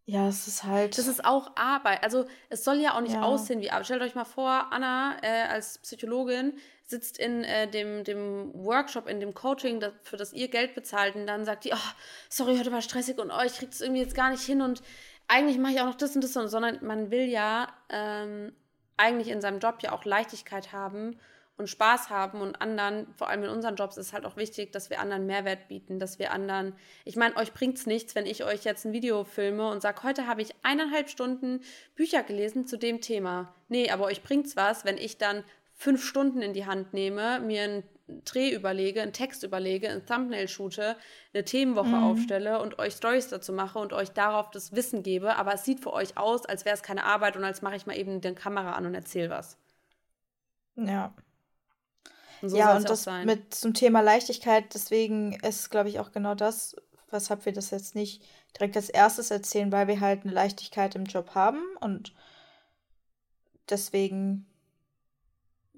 [0.09, 0.97] Ja, es ist halt.
[0.97, 2.01] Das ist auch Arbeit.
[2.01, 3.23] Also es soll ja auch nicht ja.
[3.23, 3.85] aussehen wie Arbeit.
[3.85, 6.53] Stellt euch mal vor, Anna äh, als Psychologin
[6.85, 11.15] sitzt in äh, dem, dem Workshop, in dem Coaching, das, für das ihr Geld bezahlt
[11.15, 11.89] und dann sagt die, oh,
[12.29, 14.81] sorry, heute war stressig und oh, ich krieg das irgendwie jetzt gar nicht hin und
[15.27, 18.53] eigentlich mache ich auch noch das und das, und, sondern man will ja ähm,
[18.95, 21.19] eigentlich in seinem Job ja auch Leichtigkeit haben
[21.57, 24.89] und Spaß haben und anderen, vor allem in unseren Jobs, ist halt auch wichtig, dass
[24.89, 28.43] wir anderen Mehrwert bieten, dass wir anderen, ich meine, euch bringt es nichts, wenn ich
[28.43, 31.61] euch jetzt ein Video filme und sage, heute habe ich eineinhalb Stunden
[31.95, 33.55] Bücher gelesen zu dem Thema.
[33.69, 35.43] Nee, aber euch bringt es was, wenn ich dann
[35.73, 37.83] fünf Stunden in die Hand nehme, mir einen
[38.23, 40.95] Dreh überlege, einen Text überlege, ein Thumbnail shoote,
[41.33, 42.03] eine Themenwoche mhm.
[42.03, 45.81] aufstelle und euch Stories dazu mache und euch darauf das Wissen gebe, aber es sieht
[45.81, 48.33] für euch aus, als wäre es keine Arbeit und als mache ich mal eben die
[48.33, 49.57] Kamera an und erzähle was.
[50.75, 51.13] Ja.
[52.41, 53.25] Und so ja, und das sein.
[53.25, 56.75] mit zum Thema Leichtigkeit, deswegen ist, glaube ich, auch genau das,
[57.09, 58.23] weshalb wir das jetzt nicht
[58.55, 62.13] direkt als erstes erzählen, weil wir halt eine Leichtigkeit im Job haben und
[63.69, 64.45] deswegen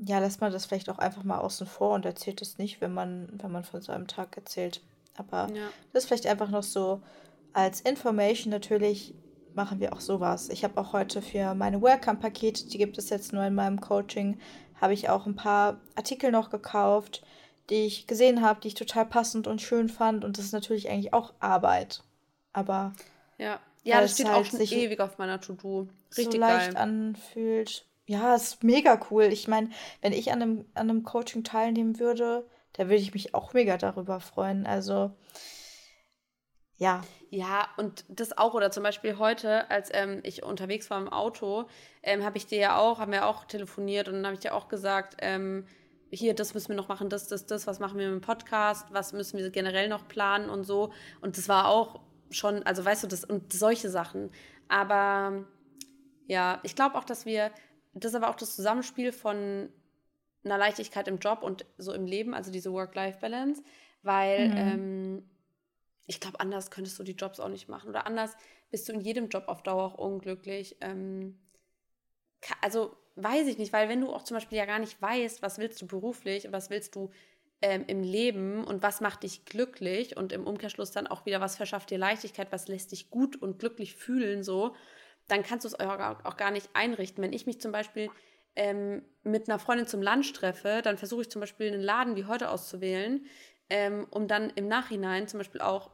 [0.02, 2.93] ja, lässt man das vielleicht auch einfach mal außen vor und erzählt es nicht, wenn
[2.93, 4.82] man, wenn man von seinem Tag erzählt.
[5.17, 5.67] Aber ja.
[5.91, 7.02] das ist vielleicht einfach noch so
[7.52, 9.13] als Information natürlich
[9.56, 10.50] machen wir auch sowas.
[10.50, 14.38] Ich habe auch heute für meine Welcome-Pakete, die gibt es jetzt nur in meinem Coaching,
[14.82, 17.24] habe ich auch ein paar Artikel noch gekauft,
[17.70, 20.24] die ich gesehen habe, die ich total passend und schön fand.
[20.24, 22.04] Und das ist natürlich eigentlich auch Arbeit.
[22.54, 22.94] Aber.
[23.38, 25.88] Ja, ja das steht halt auch schon ewig auf meiner To-Do.
[26.18, 26.78] Richtig so leicht geil.
[26.78, 27.86] anfühlt.
[28.06, 29.26] Ja, ist mega cool.
[29.26, 29.70] Ich meine,
[30.02, 33.78] wenn ich an einem, an einem Coaching teilnehmen würde, da würde ich mich auch mega
[33.78, 34.65] darüber freuen.
[34.65, 35.12] Also,
[36.80, 37.02] ja.
[37.30, 41.68] Ja, und das auch, oder zum Beispiel heute, als ähm, ich unterwegs war im Auto,
[42.02, 44.56] ähm, habe ich dir ja auch, haben wir auch telefoniert und dann habe ich dir
[44.56, 45.68] auch gesagt, ähm,
[46.10, 48.88] hier, das müssen wir noch machen, das, das, das, was machen wir mit dem Podcast,
[48.92, 50.92] was müssen wir generell noch planen und so.
[51.22, 52.00] Und das war auch
[52.32, 54.32] schon, also weißt du, das und solche Sachen.
[54.68, 55.46] Aber
[56.26, 57.52] ja, ich glaube auch, dass wir,
[57.94, 59.70] das ist aber auch das Zusammenspiel von
[60.44, 63.62] einer Leichtigkeit im Job und so im Leben, also diese Work-Life-Balance,
[64.02, 64.58] weil mhm.
[64.58, 65.30] ähm,
[66.10, 68.36] ich glaube, anders könntest du die Jobs auch nicht machen oder anders
[68.72, 70.76] bist du in jedem Job auf Dauer auch unglücklich.
[70.82, 71.39] Ähm,
[72.62, 75.60] also weiß ich nicht, weil wenn du auch zum Beispiel ja gar nicht weißt, was
[75.60, 77.12] willst du beruflich was willst du
[77.62, 81.58] ähm, im Leben und was macht dich glücklich und im Umkehrschluss dann auch wieder, was
[81.58, 84.76] verschafft dir Leichtigkeit, was lässt dich gut und glücklich fühlen, so,
[85.28, 87.24] dann kannst du es auch gar nicht einrichten.
[87.24, 88.10] Wenn ich mich zum Beispiel
[88.56, 92.26] ähm, mit einer Freundin zum Lunch treffe, dann versuche ich zum Beispiel einen Laden wie
[92.26, 93.26] heute auszuwählen,
[93.69, 95.91] ähm, um dann im Nachhinein zum Beispiel auch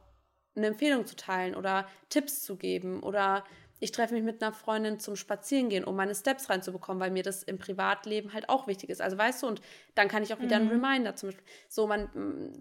[0.56, 3.44] eine Empfehlung zu teilen oder Tipps zu geben oder
[3.78, 7.42] ich treffe mich mit einer Freundin zum Spazierengehen, um meine Steps reinzubekommen, weil mir das
[7.42, 9.02] im Privatleben halt auch wichtig ist.
[9.02, 9.60] Also weißt du, und
[9.94, 10.70] dann kann ich auch wieder mhm.
[10.70, 11.44] einen Reminder zum Beispiel.
[11.68, 12.08] So, man,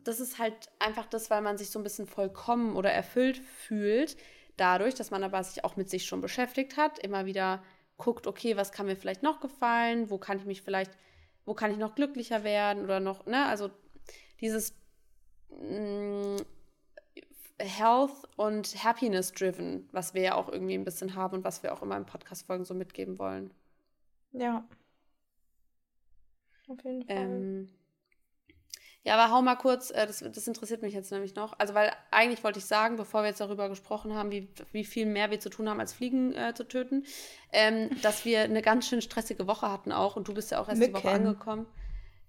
[0.03, 4.17] das ist halt einfach das, weil man sich so ein bisschen vollkommen oder erfüllt fühlt,
[4.58, 7.63] dadurch, dass man aber sich auch mit sich schon beschäftigt hat, immer wieder
[7.97, 10.91] guckt, okay, was kann mir vielleicht noch gefallen, wo kann ich mich vielleicht,
[11.45, 13.69] wo kann ich noch glücklicher werden oder noch, ne, also
[14.41, 14.75] dieses
[15.49, 16.41] mh,
[17.57, 21.73] Health und Happiness driven, was wir ja auch irgendwie ein bisschen haben und was wir
[21.73, 23.51] auch immer in Podcast-Folgen so mitgeben wollen.
[24.33, 24.67] Ja.
[26.67, 27.15] Auf jeden Fall.
[27.15, 27.69] Ähm,
[29.05, 31.57] ja, aber hau mal kurz, äh, das, das interessiert mich jetzt nämlich noch.
[31.59, 35.05] Also, weil eigentlich wollte ich sagen, bevor wir jetzt darüber gesprochen haben, wie, wie viel
[35.05, 37.05] mehr wir zu tun haben, als Fliegen äh, zu töten,
[37.53, 40.67] ähm, dass wir eine ganz schön stressige Woche hatten auch und du bist ja auch
[40.67, 40.95] erst Mücken.
[40.95, 41.67] die Woche angekommen.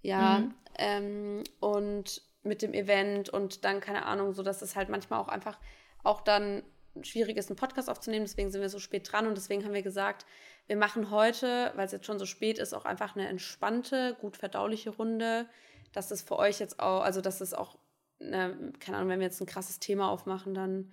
[0.02, 0.54] Ja, mhm.
[0.76, 5.28] ähm, und mit dem Event und dann, keine Ahnung, so dass es halt manchmal auch
[5.28, 5.58] einfach
[6.02, 6.62] auch dann
[7.02, 8.24] schwierig ist, einen Podcast aufzunehmen.
[8.24, 10.24] Deswegen sind wir so spät dran und deswegen haben wir gesagt,
[10.66, 14.36] wir machen heute, weil es jetzt schon so spät ist, auch einfach eine entspannte, gut
[14.36, 15.48] verdauliche Runde,
[15.92, 17.78] dass es für euch jetzt auch, also dass es auch,
[18.20, 20.92] eine, keine Ahnung, wenn wir jetzt ein krasses Thema aufmachen, dann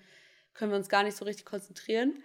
[0.54, 2.22] können wir uns gar nicht so richtig konzentrieren.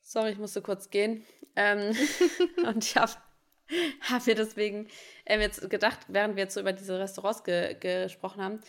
[0.00, 1.24] Sorry, ich musste kurz gehen.
[1.54, 1.94] Ähm,
[2.66, 3.12] und ich habe
[4.00, 4.88] habe mir deswegen
[5.26, 8.60] ähm, jetzt gedacht, während wir jetzt so über diese Restaurants ge gesprochen haben,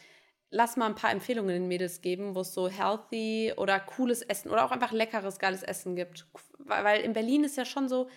[0.49, 4.51] lass mal ein paar Empfehlungen den Mädels geben, wo es so healthy oder cooles Essen
[4.51, 6.27] oder auch einfach leckeres, geiles Essen gibt.
[6.59, 8.07] Weil in Berlin ist ja schon so,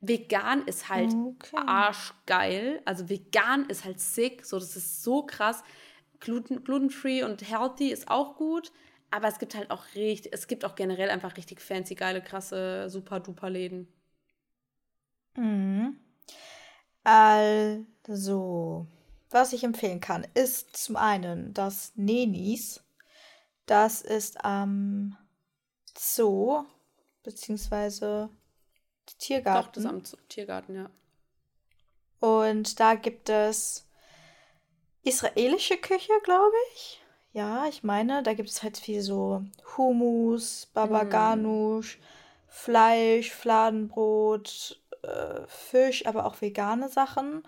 [0.00, 1.56] vegan ist halt okay.
[1.66, 2.80] arschgeil.
[2.84, 4.46] Also vegan ist halt sick.
[4.46, 5.62] So, das ist so krass.
[6.20, 8.72] Gluten, glutenfree und healthy ist auch gut.
[9.10, 12.88] Aber es gibt halt auch richtig, es gibt auch generell einfach richtig fancy, geile, krasse,
[12.88, 13.88] super duper Läden.
[15.36, 15.98] Mhm.
[17.04, 18.86] Also,
[19.30, 22.82] was ich empfehlen kann, ist zum einen das Nenis.
[23.66, 25.16] Das ist am
[25.96, 26.64] Zoo,
[27.22, 28.30] beziehungsweise
[29.18, 29.66] Tiergarten.
[29.66, 30.90] Doch, das am Zoo, Tiergarten, ja.
[32.20, 33.86] Und da gibt es
[35.02, 37.00] israelische Küche, glaube ich.
[37.32, 39.44] Ja, ich meine, da gibt es halt viel so
[39.76, 41.98] Hummus, Baba Ganoush,
[42.48, 47.42] Fleisch, Fladenbrot, äh, Fisch, aber auch vegane Sachen.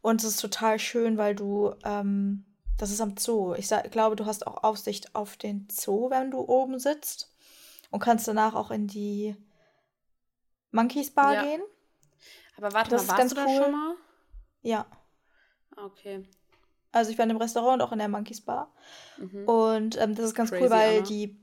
[0.00, 2.44] Und es ist total schön, weil du, ähm,
[2.76, 3.54] das ist am Zoo.
[3.54, 7.32] Ich sag, glaube, du hast auch Aufsicht auf den Zoo, wenn du oben sitzt.
[7.90, 9.34] Und kannst danach auch in die
[10.72, 11.42] Monkeys Bar Ja.
[11.42, 11.62] gehen.
[12.56, 13.62] Aber warte Das mal, ist warst ganz du da cool.
[13.62, 13.94] schon mal?
[14.62, 14.86] Ja.
[15.76, 16.28] Okay.
[16.92, 18.72] Also ich war in dem Restaurant und auch in der Monkeys Bar.
[19.16, 19.48] Mhm.
[19.48, 21.06] Und ähm, das ist ganz cool, Crazy, weil Anna.
[21.06, 21.38] die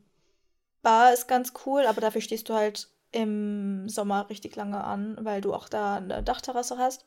[0.81, 5.41] Bar ist ganz cool, aber dafür stehst du halt im Sommer richtig lange an, weil
[5.41, 7.05] du auch da eine Dachterrasse hast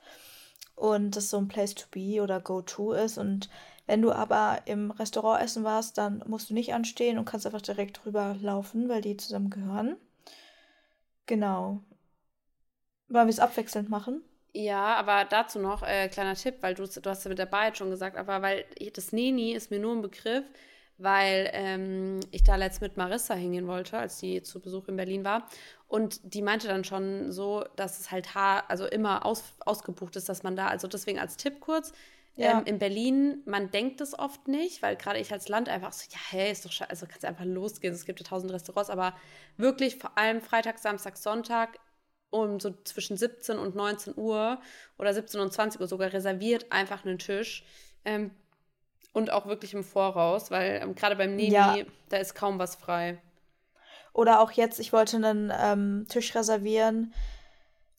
[0.75, 3.19] und das so ein Place to be oder go to ist.
[3.19, 3.49] Und
[3.87, 7.63] wenn du aber im Restaurant essen warst, dann musst du nicht anstehen und kannst einfach
[7.63, 9.97] direkt rüber laufen, weil die zusammen gehören.
[11.27, 11.83] Genau.
[13.09, 14.23] Wollen wir es abwechselnd machen?
[14.53, 17.67] Ja, aber dazu noch, äh, kleiner Tipp, weil du, du hast ja mit der Bar
[17.67, 20.45] jetzt schon gesagt, aber weil das Neni ist mir nur ein Begriff,
[20.99, 25.25] weil ähm, ich da letzt mit Marissa hingehen wollte, als die zu Besuch in Berlin
[25.25, 25.49] war.
[25.87, 30.29] Und die meinte dann schon so, dass es halt ha also immer aus, ausgebucht ist,
[30.29, 31.93] dass man da, also deswegen als Tipp kurz,
[32.37, 32.61] Ja.
[32.61, 36.05] ähm, in Berlin, man denkt es oft nicht, weil gerade ich als Land einfach so,
[36.11, 39.15] ja, hey, ist doch scheiße, also kannst einfach losgehen, es gibt ja tausend Restaurants, aber
[39.57, 41.79] wirklich vor allem Freitag, Samstag, Sonntag
[42.31, 44.61] um so zwischen 17 und 19 Uhr
[44.99, 47.65] oder 17 und 20 Uhr sogar reserviert einfach einen Tisch.
[48.05, 48.31] Ähm,
[49.13, 51.77] und auch wirklich im Voraus, weil ähm, gerade beim Nemi, Ja.
[52.09, 53.19] da ist kaum was frei.
[54.13, 57.13] Oder auch jetzt, ich wollte einen ähm, Tisch reservieren.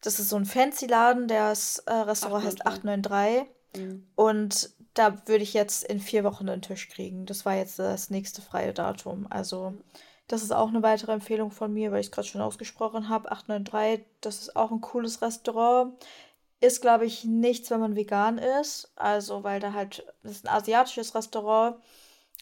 [0.02, 3.48] Das ist so ein Fancy-Laden, das äh, Restaurant heißt 893.
[3.76, 4.08] Mhm.
[4.16, 7.26] Und da würde ich jetzt in vier Wochen einen Tisch kriegen.
[7.26, 9.28] Das war jetzt das nächste freie Datum.
[9.30, 9.74] Also,
[10.28, 13.32] das ist auch eine weitere Empfehlung von mir, weil ich es gerade schon ausgesprochen habe.
[13.32, 15.94] 893, das ist auch ein cooles Restaurant.
[16.62, 18.92] Ist, glaube ich, nichts, wenn man vegan ist.
[18.96, 21.78] Also, weil da halt, das ist ein asiatisches Restaurant,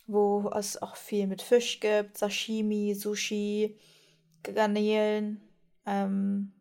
[0.08, 3.78] wo es auch viel mit Fisch gibt, Sashimi, Sushi,
[4.44, 5.42] Garnelen.
[5.86, 6.52] Ähm,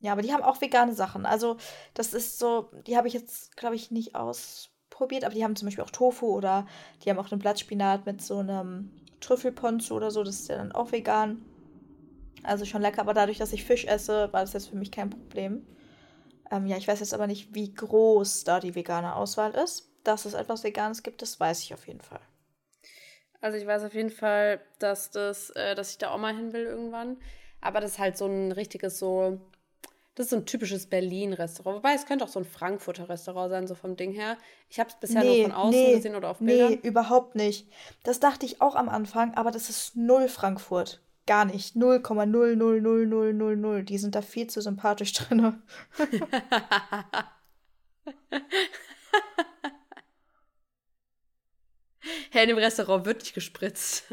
[0.00, 1.26] ja, aber die haben auch vegane Sachen.
[1.26, 1.58] Also,
[1.94, 5.66] das ist so, die habe ich jetzt, glaube ich, nicht ausprobiert, aber die haben zum
[5.66, 6.66] Beispiel auch Tofu oder
[7.04, 10.24] die haben auch einen Blattspinat mit so einem Trüffelponzu oder so.
[10.24, 11.44] Das ist ja dann auch vegan.
[12.42, 15.10] Also schon lecker, aber dadurch, dass ich Fisch esse, war das jetzt für mich kein
[15.10, 15.64] Problem.
[16.52, 19.88] Ähm, ja, ich weiß jetzt aber nicht, wie groß da die vegane Auswahl ist.
[20.04, 22.20] Dass es etwas Veganes gibt, das weiß ich auf jeden Fall.
[23.40, 26.52] Also ich weiß auf jeden Fall, dass das, äh, dass ich da auch mal hin
[26.52, 27.16] will irgendwann.
[27.60, 29.40] Aber das ist halt so ein richtiges so,
[30.14, 31.78] das ist so ein typisches Berlin-Restaurant.
[31.78, 34.36] Wobei es könnte auch so ein Frankfurter Restaurant sein, so vom Ding her.
[34.68, 36.78] Ich habe es bisher nur von außen gesehen oder auf nee, Bildern.
[36.80, 37.68] überhaupt nicht.
[38.02, 41.00] Das dachte ich auch am Anfang, aber das ist null Frankfurt.
[41.26, 41.76] Gar nicht.
[41.76, 43.82] 0,00000.
[43.82, 45.62] Die sind da viel zu sympathisch drin.
[52.30, 54.04] Hey, in dem Restaurant wird nicht gespritzt.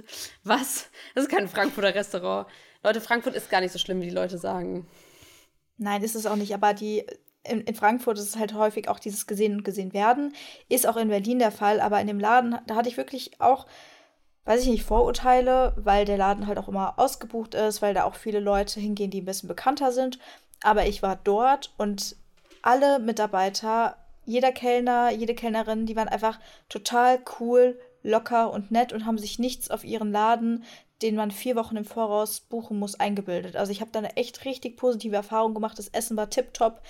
[0.43, 0.89] Was?
[1.15, 2.47] Das ist kein Frankfurter Restaurant.
[2.83, 4.87] Leute, Frankfurt ist gar nicht so schlimm, wie die Leute sagen.
[5.77, 6.53] Nein, ist es auch nicht.
[6.53, 7.05] Aber die
[7.43, 10.33] in, in Frankfurt ist es halt häufig auch dieses gesehen und gesehen werden.
[10.67, 11.79] Ist auch in Berlin der Fall.
[11.79, 13.65] Aber in dem Laden, da hatte ich wirklich auch,
[14.49, 18.15] weiß ich nicht, Vorurteile, weil der Laden halt auch immer ausgebucht ist, weil da auch
[18.15, 20.17] viele Leute hingehen, die ein bisschen bekannter sind.
[20.63, 22.15] Aber ich war dort und
[22.63, 29.05] alle Mitarbeiter, jeder Kellner, jede Kellnerin, die waren einfach total cool, locker und nett und
[29.05, 30.63] haben sich nichts auf ihren Laden,
[31.03, 33.55] den man vier Wochen im Voraus buchen muss, eingebildet.
[33.55, 35.77] Also ich habe da eine echt richtig positive Erfahrung gemacht.
[35.77, 36.81] Das Essen war tipptopp.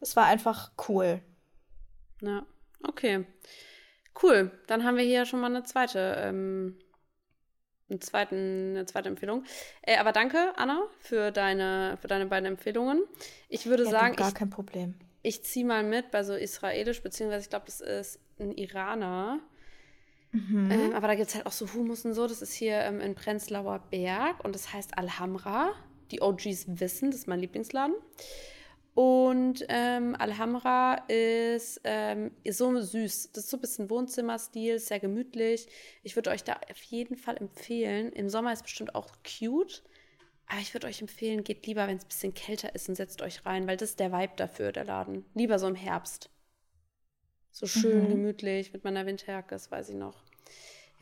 [0.00, 1.20] Das war einfach cool.
[2.20, 2.44] Ja,
[2.82, 3.24] okay.
[4.20, 4.50] Cool.
[4.66, 6.76] Dann haben wir hier schon mal eine zweite, ähm,
[7.90, 9.44] einen zweiten, eine zweite Empfehlung.
[9.82, 13.02] Äh, aber danke, Anna, für deine, für deine beiden Empfehlungen.
[13.48, 14.94] Ich würde Ja, sagen, gar ich, kein Problem.
[15.22, 19.40] ich ziehe mal mit bei so israelisch, beziehungsweise ich glaube, das ist ein Iraner.
[20.32, 20.70] Mhm.
[20.70, 22.26] Ähm, aber da gibt es halt auch so Humus und so.
[22.26, 25.72] Das ist hier ähm, in Prenzlauer Berg und das heißt Alhamra.
[26.10, 27.94] Die OGs wissen, das ist mein Lieblingsladen.
[28.94, 33.32] Und ähm, Alhamra ist, ähm, ist so süß.
[33.32, 35.66] Das ist so ein bisschen Wohnzimmerstil, sehr gemütlich.
[36.04, 38.12] Ich würde euch da auf jeden Fall empfehlen.
[38.12, 39.82] Im Sommer ist bestimmt auch cute.
[40.48, 43.22] Aber ich würde euch empfehlen, geht lieber, wenn es ein bisschen kälter ist und setzt
[43.22, 45.24] euch rein, weil das ist der Vibe dafür, der Laden.
[45.34, 46.30] Lieber so im Herbst.
[47.52, 48.10] So schön Mhm.
[48.10, 50.23] gemütlich mit meiner Winterjacke, das weiß ich noch.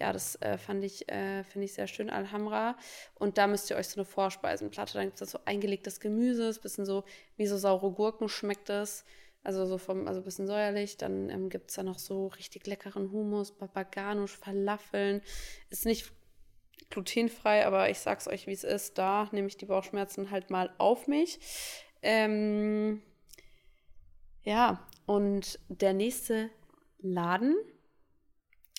[0.03, 2.77] Ja, das äh, fand ich, äh, finde ich sehr schön, Alhamra.
[3.15, 6.61] Und da müsst ihr euch so eine Vorspeisenplatte, dann gibt es so eingelegtes Gemüse, ein
[6.61, 7.05] bisschen so
[7.37, 9.05] wie so saure Gurken schmeckt es.
[9.45, 10.97] Also so vom, also ein bisschen säuerlich.
[10.97, 15.23] Dann ähm, gibt es da noch so richtig leckeren Hummus, Babaganusch, Falafeln.
[15.71, 16.11] Ist nicht
[16.91, 18.99] glutenfrei, aber ich sag's euch, wie es ist.
[18.99, 21.39] Da nehme ich die Bauchschmerzen halt mal auf mich.
[22.03, 23.03] Ähm,
[24.43, 26.51] ja, und der nächste
[26.99, 27.55] Laden,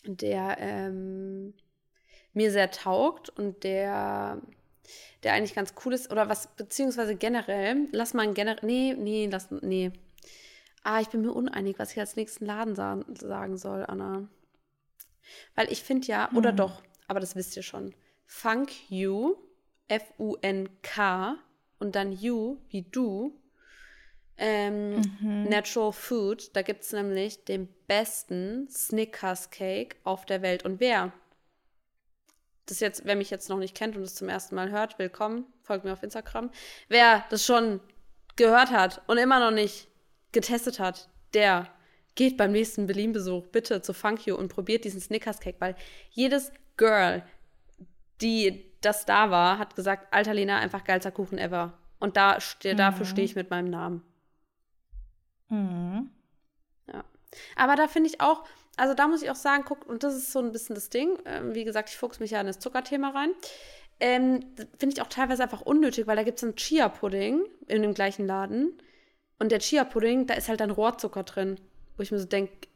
[0.05, 1.53] der ähm,
[2.33, 4.41] mir sehr taugt und der,
[5.23, 6.11] der eigentlich ganz cool ist.
[6.11, 8.65] Oder was, beziehungsweise generell, lass mal ein generell.
[8.65, 9.49] Nee, nee, lass.
[9.51, 9.91] Nee.
[10.83, 14.27] Ah, ich bin mir uneinig, was ich als nächsten Laden sa sagen soll, Anna.
[15.55, 16.37] Weil ich finde ja, hm.
[16.37, 17.93] oder doch, aber das wisst ihr schon.
[18.25, 19.35] Funk You,
[19.87, 21.37] F-U-N-K
[21.79, 23.39] und dann You wie du.
[24.37, 25.43] Ähm, mhm.
[25.43, 30.65] Natural Food, da gibt es nämlich den besten Snickers Cake auf der Welt.
[30.65, 31.11] Und wer
[32.65, 35.45] das jetzt, wer mich jetzt noch nicht kennt und es zum ersten Mal hört, willkommen,
[35.61, 36.49] folgt mir auf Instagram.
[36.87, 37.79] Wer das schon
[38.35, 39.87] gehört hat und immer noch nicht
[40.31, 41.67] getestet hat, der
[42.15, 45.75] geht beim nächsten Berlin-Besuch bitte zu Funk You und probiert diesen Snickers Cake, weil
[46.11, 47.23] jedes Girl,
[48.21, 51.77] die das da war, hat gesagt, alter Lena, einfach geilster Kuchen ever.
[51.99, 52.77] Und da ste mhm.
[52.77, 54.03] dafür stehe ich mit meinem Namen.
[55.53, 56.09] Mhm.
[56.87, 57.03] Ja.
[57.55, 58.43] Aber da finde ich auch,
[58.75, 61.19] also da muss ich auch sagen, guck, und das ist so ein bisschen das Ding.
[61.25, 63.31] Ähm, wie gesagt, ich fuchs mich ja in das Zuckerthema rein.
[63.99, 64.43] Ähm,
[64.77, 68.25] Finde ich auch teilweise einfach unnötig, weil da gibt es einen Chia-Pudding in dem gleichen
[68.25, 68.77] Laden.
[69.39, 71.59] Und der Chia-Pudding, da ist halt dann Rohrzucker drin.
[71.95, 72.67] Wo ich mir so denke,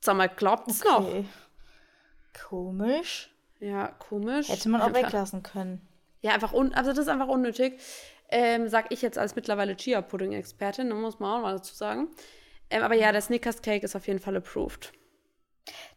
[0.00, 0.90] sag mal, glaubt es okay.
[0.90, 2.48] noch?
[2.48, 3.30] Komisch.
[3.58, 4.48] Ja, komisch.
[4.48, 5.86] Hätte man auch einfach, weglassen können.
[6.20, 7.80] Ja, einfach un also das ist einfach unnötig.
[8.28, 12.08] Ähm, sag ich jetzt als mittlerweile Chia-Pudding-Expertin, da muss man auch mal dazu sagen.
[12.70, 14.92] Ähm, aber ja, der Snickers Cake ist auf jeden Fall approved.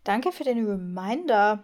[0.04, 1.64] Danke für den Reminder.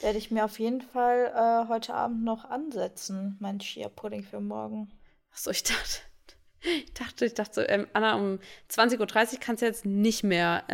[0.00, 4.90] Werde ich mir auf jeden Fall äh, heute Abend noch ansetzen, mein Chia-Pudding für morgen.
[5.30, 6.00] Achso, ich dachte,
[6.62, 8.38] ich dachte, ich dachte so, ähm, Anna, um
[8.70, 8.98] 20.30
[9.32, 10.64] Uhr kannst du jetzt nicht mehr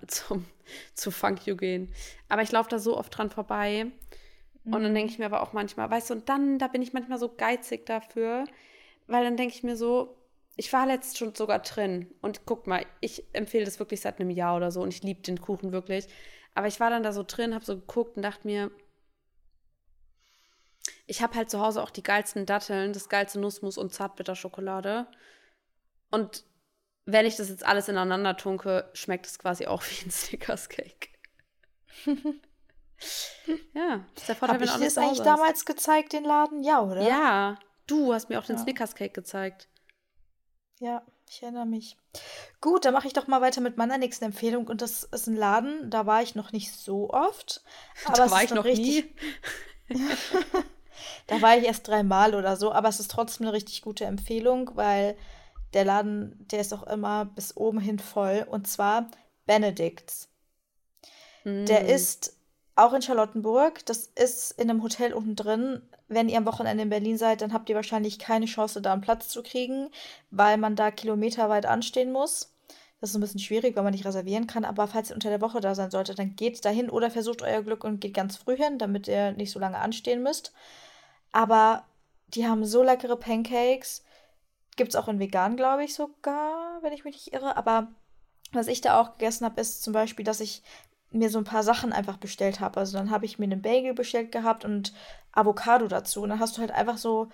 [0.00, 0.46] äh, zum,
[0.94, 1.92] zu Funk You gehen.
[2.28, 3.86] Aber ich laufe da so oft dran vorbei.
[4.64, 4.74] Mhm.
[4.74, 6.92] Und dann denke ich mir aber auch manchmal, weißt du, und dann, da bin ich
[6.92, 8.44] manchmal so geizig dafür,
[9.06, 10.16] weil dann denke ich mir so,
[10.56, 14.30] ich war letzt schon sogar drin und guck mal, ich empfehle das wirklich seit einem
[14.30, 16.06] Jahr oder so und ich liebe den Kuchen wirklich.
[16.54, 18.70] Aber ich war dann da so drin, habe so geguckt und dachte mir,
[21.06, 25.06] ich habe halt zu Hause auch die geilsten Datteln, das geilste Nussmus und Zartbitterschokolade.
[26.10, 26.44] Und
[27.04, 31.08] wenn ich das jetzt alles ineinander tunke, schmeckt es quasi auch wie ein Snickers Cake.
[33.74, 36.62] ja, ist der Vorteil, Hab wenn ich dir das eigentlich damals gezeigt, den Laden?
[36.62, 37.02] Ja, oder?
[37.02, 38.62] Ja, du hast mir auch den ja.
[38.62, 39.68] Snickers Cake gezeigt.
[40.78, 41.96] Ja, ich erinnere mich.
[42.60, 44.66] Gut, dann mache ich doch mal weiter mit meiner nächsten Empfehlung.
[44.66, 47.62] Und das ist ein Laden, da war ich noch nicht so oft.
[48.04, 49.14] Aber da war ich noch richtig...
[49.88, 49.96] nie.
[51.26, 54.70] da war ich erst dreimal oder so, aber es ist trotzdem eine richtig gute Empfehlung,
[54.76, 55.16] weil
[55.72, 58.46] der Laden, der ist auch immer bis oben hin voll.
[58.48, 59.10] Und zwar
[59.46, 60.28] Benedicts.
[61.44, 61.64] Mm.
[61.66, 62.36] Der ist
[62.76, 63.84] auch in Charlottenburg.
[63.86, 67.52] Das ist in einem Hotel unten drin wenn ihr am Wochenende in Berlin seid, dann
[67.52, 69.90] habt ihr wahrscheinlich keine Chance, da einen Platz zu kriegen,
[70.32, 72.52] weil man da kilometerweit anstehen muss.
[73.00, 74.64] Das ist ein bisschen schwierig, weil man nicht reservieren kann.
[74.64, 77.62] Aber falls ihr unter der Woche da sein solltet, dann geht dahin oder versucht euer
[77.62, 80.52] Glück und geht ganz früh hin, damit ihr nicht so lange anstehen müsst.
[81.30, 81.84] Aber
[82.26, 84.02] die haben so leckere Pancakes.
[84.76, 87.56] Gibt es auch in vegan, glaube ich sogar, wenn ich mich nicht irre.
[87.56, 87.88] Aber
[88.52, 90.62] was ich da auch gegessen habe, ist zum Beispiel, dass ich
[91.10, 92.78] mir so ein paar Sachen einfach bestellt habe.
[92.78, 94.92] Also dann habe ich mir einen Bagel bestellt gehabt und
[95.32, 96.22] Avocado dazu.
[96.22, 97.28] Und dann hast du halt einfach so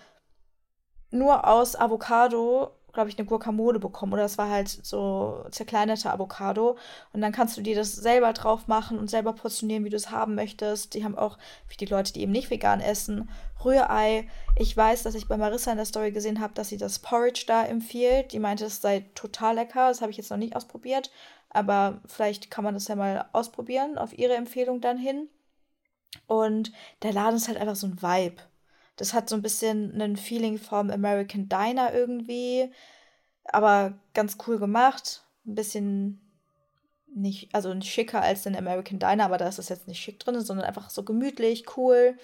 [1.10, 4.14] nur aus Avocado, glaube ich, eine Guacamole bekommen.
[4.14, 6.78] Oder das war halt so zerkleinerte Avocado.
[7.12, 10.10] Und dann kannst du dir das selber drauf machen und selber portionieren, wie du es
[10.10, 10.94] haben möchtest.
[10.94, 11.36] Die haben auch,
[11.66, 13.28] für die Leute, die eben nicht vegan essen,
[13.62, 14.28] Rührei.
[14.58, 17.44] Ich weiß, dass ich bei Marissa in der Story gesehen habe, dass sie das Porridge
[17.46, 18.32] da empfiehlt.
[18.32, 19.88] Die meinte, es sei total lecker.
[19.88, 21.10] Das habe ich jetzt noch nicht ausprobiert.
[21.50, 25.28] Aber vielleicht kann man das ja mal ausprobieren, auf ihre Empfehlung dann hin.
[26.26, 28.42] Und der Laden ist halt einfach so ein Vibe.
[28.96, 32.70] Das hat so ein bisschen ein Feeling vom American Diner irgendwie,
[33.44, 35.24] aber ganz cool gemacht.
[35.46, 36.20] Ein bisschen
[37.14, 40.18] nicht, also nicht schicker als den American Diner, aber da ist das jetzt nicht schick
[40.18, 42.18] drin, sondern einfach so gemütlich, cool.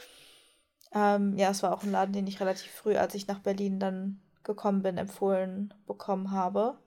[0.94, 3.78] Ähm, ja, es war auch ein Laden, den ich relativ früh, als ich nach Berlin
[3.78, 6.78] dann gekommen bin, empfohlen bekommen habe.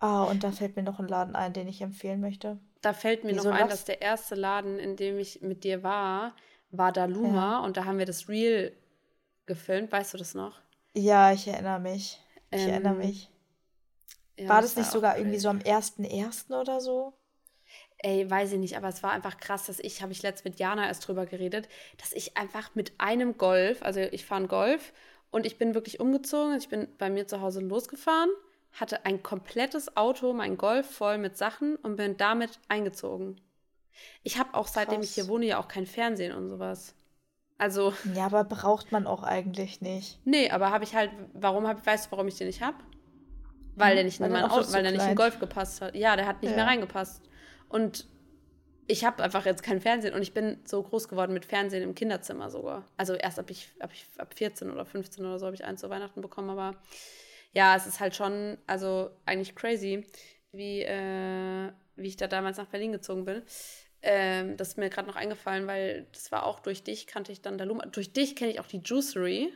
[0.00, 2.58] Ah, und da fällt mir noch ein Laden ein, den ich empfehlen möchte.
[2.80, 5.82] Da fällt mir Wieso noch ein, dass der erste Laden, in dem ich mit dir
[5.82, 6.34] war,
[6.70, 7.58] war Daluma ja.
[7.60, 8.76] und da haben wir das Reel
[9.46, 9.90] gefilmt.
[9.90, 10.60] Weißt du das noch?
[10.94, 12.20] Ja, ich erinnere mich.
[12.50, 13.30] Ich ähm, erinnere mich.
[14.38, 15.42] Ja, war das, das nicht sogar irgendwie wild.
[15.42, 16.56] so am 1.1.
[16.56, 17.14] oder so?
[17.98, 20.60] Ey, weiß ich nicht, aber es war einfach krass, dass ich, habe ich letztens mit
[20.60, 24.92] Jana erst drüber geredet, dass ich einfach mit einem Golf, also ich fahre einen Golf
[25.32, 28.30] und ich bin wirklich umgezogen, ich bin bei mir zu Hause losgefahren
[28.72, 33.40] hatte ein komplettes Auto, mein Golf voll mit Sachen und bin damit eingezogen.
[34.22, 35.10] Ich habe auch seitdem Krass.
[35.10, 36.94] ich hier wohne ja auch kein Fernsehen und sowas.
[37.56, 37.92] Also.
[38.14, 40.20] Ja, aber braucht man auch eigentlich nicht.
[40.24, 42.76] Nee, aber habe ich halt, warum hab, weißt du, warum ich den nicht habe?
[43.74, 45.94] Weil hm, der nicht in mein Auto, weil der nicht in Golf gepasst hat.
[45.94, 46.56] Ja, der hat nicht ja.
[46.56, 47.22] mehr reingepasst.
[47.68, 48.06] Und
[48.86, 51.94] ich habe einfach jetzt kein Fernsehen und ich bin so groß geworden mit Fernsehen im
[51.94, 52.84] Kinderzimmer sogar.
[52.96, 55.80] Also erst ab ich, ab ich ab 14 oder 15 oder so habe ich eins
[55.82, 56.74] zu Weihnachten bekommen, aber
[57.58, 60.06] ja, es ist halt schon, also eigentlich crazy,
[60.52, 63.42] wie, äh, wie ich da damals nach Berlin gezogen bin.
[64.00, 67.42] Ähm, das ist mir gerade noch eingefallen, weil das war auch durch dich, kannte ich
[67.42, 67.84] dann Daluma.
[67.86, 69.52] Durch dich kenne ich auch die Juicery.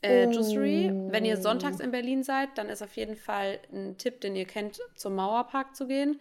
[0.00, 0.30] Äh, oh.
[0.30, 0.90] Juicery.
[1.10, 4.46] Wenn ihr sonntags in Berlin seid, dann ist auf jeden Fall ein Tipp, den ihr
[4.46, 6.18] kennt, zum Mauerpark zu gehen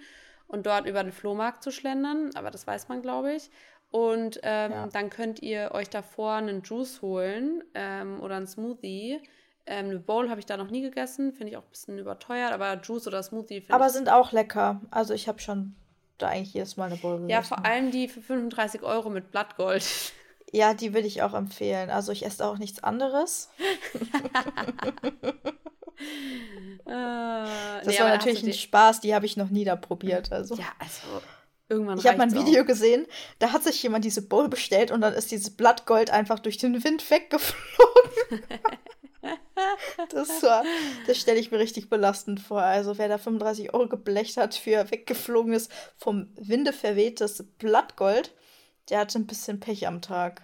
[0.48, 3.50] und dort über den Flohmarkt zu schlendern, aber das weiß man, glaube ich.
[3.92, 4.88] Und ähm, ja.
[4.88, 9.22] dann könnt ihr euch davor einen Juice holen ähm, oder einen Smoothie.
[9.66, 12.52] Ähm, eine Bowl habe ich da noch nie gegessen, finde ich auch ein bisschen überteuert,
[12.52, 13.74] aber Juice oder Smoothie finde ich.
[13.74, 14.82] Aber sind auch lecker.
[14.92, 15.76] Also ich habe schon
[16.18, 17.30] da eigentlich jedes Mal eine Bowl gegessen.
[17.30, 19.84] Ja, vor allem die für 35 Euro mit Blattgold.
[20.56, 21.90] Ja, die würde ich auch empfehlen.
[21.90, 23.50] Also ich esse auch nichts anderes.
[26.86, 30.32] Äh, das nee, war natürlich ein Spaß, die habe ich noch nie da probiert.
[30.32, 30.56] Also.
[30.56, 31.22] Ja, also
[31.70, 31.98] irgendwann.
[31.98, 32.68] Ich habe mal ein Video auch.
[32.68, 33.08] gesehen,
[33.40, 36.84] da hat sich jemand diese Bowl bestellt und dann ist dieses Blattgold einfach durch den
[36.84, 38.44] Wind weggeflogen.
[40.10, 40.42] das
[41.08, 42.62] das stelle ich mir richtig belastend vor.
[42.62, 48.34] Also wer da 35 Euro geblecht hat für weggeflogenes, vom Winde verwehtes Blattgold,
[48.90, 50.42] der hatte ein bisschen Pech am Tag.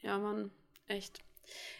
[0.00, 0.50] Ja, Mann,
[0.86, 1.20] echt.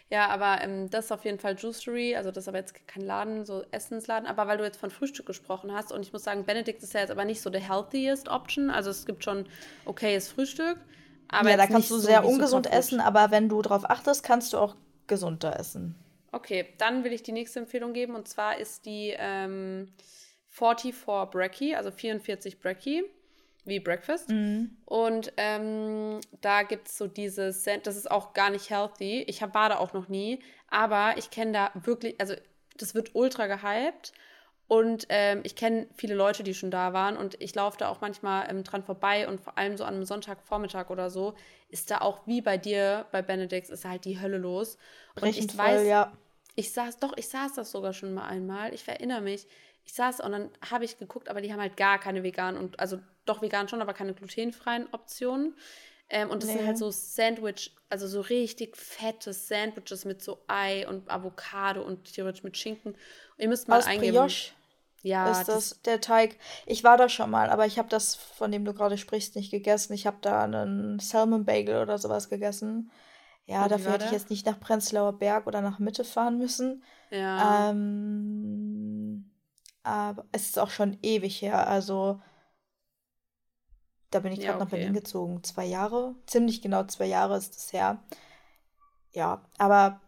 [0.09, 3.03] Ja, aber ähm, das ist auf jeden Fall Juicery, also das ist aber jetzt kein
[3.03, 6.45] Laden, so Essensladen, aber weil du jetzt von Frühstück gesprochen hast und ich muss sagen,
[6.45, 9.47] Benedict ist ja jetzt aber nicht so der healthiest Option, also es gibt schon
[9.85, 10.77] okayes Frühstück.
[11.27, 14.53] Aber ja, da kannst du so sehr ungesund essen, aber wenn du darauf achtest, kannst
[14.53, 14.75] du auch
[15.07, 15.95] gesunder essen.
[16.31, 19.93] Okay, dann will ich die nächste Empfehlung geben und zwar ist die ähm,
[20.49, 23.03] 44 Brekkie, also 44 Brekkie
[23.65, 24.29] wie Breakfast.
[24.29, 24.77] Mhm.
[24.85, 29.23] Und ähm, da gibt es so dieses, das ist auch gar nicht healthy.
[29.27, 32.35] Ich hab, war da auch noch nie, aber ich kenne da wirklich, also
[32.77, 34.13] das wird ultra gehypt.
[34.67, 38.01] Und ähm, ich kenne viele Leute, die schon da waren und ich laufe da auch
[38.01, 41.35] manchmal ähm, dran vorbei und vor allem so an einem Sonntagvormittag oder so
[41.69, 44.77] ist da auch wie bei dir, bei Benedix, ist halt die Hölle los.
[45.15, 46.11] Und Richtig ich weiß, ja.
[46.55, 49.47] ich saß, doch, ich saß das sogar schon mal einmal, ich erinnere mich,
[49.83, 52.79] ich saß und dann habe ich geguckt, aber die haben halt gar keine veganen und
[52.79, 55.55] also doch vegan schon, aber keine glutenfreien Optionen.
[56.09, 56.57] Ähm, und das nee.
[56.57, 62.13] sind halt so Sandwich, also so richtig fette Sandwiches mit so Ei und Avocado und
[62.13, 62.93] theoretisch mit Schinken.
[62.93, 62.99] Und
[63.39, 64.17] ihr müsst mal Aus eingeben.
[64.17, 64.53] Brioche
[65.05, 66.35] ja, ist das, das, der Teig.
[66.65, 69.51] Ich war da schon mal, aber ich habe das, von dem du gerade sprichst, nicht
[69.51, 69.93] gegessen.
[69.93, 72.89] Ich habe da einen Salmon Bagel oder sowas gegessen.
[73.45, 76.83] Ja, dafür hätte ich jetzt nicht nach Prenzlauer Berg oder nach Mitte fahren müssen.
[77.11, 77.69] Ja.
[77.69, 79.29] Ähm,
[79.83, 81.67] aber es ist auch schon ewig her.
[81.67, 82.19] Also
[84.11, 84.63] da bin ich gerade ja, okay.
[84.63, 85.43] nach Berlin gezogen.
[85.43, 88.03] Zwei Jahre, ziemlich genau zwei Jahre ist es her.
[89.13, 90.01] Ja, aber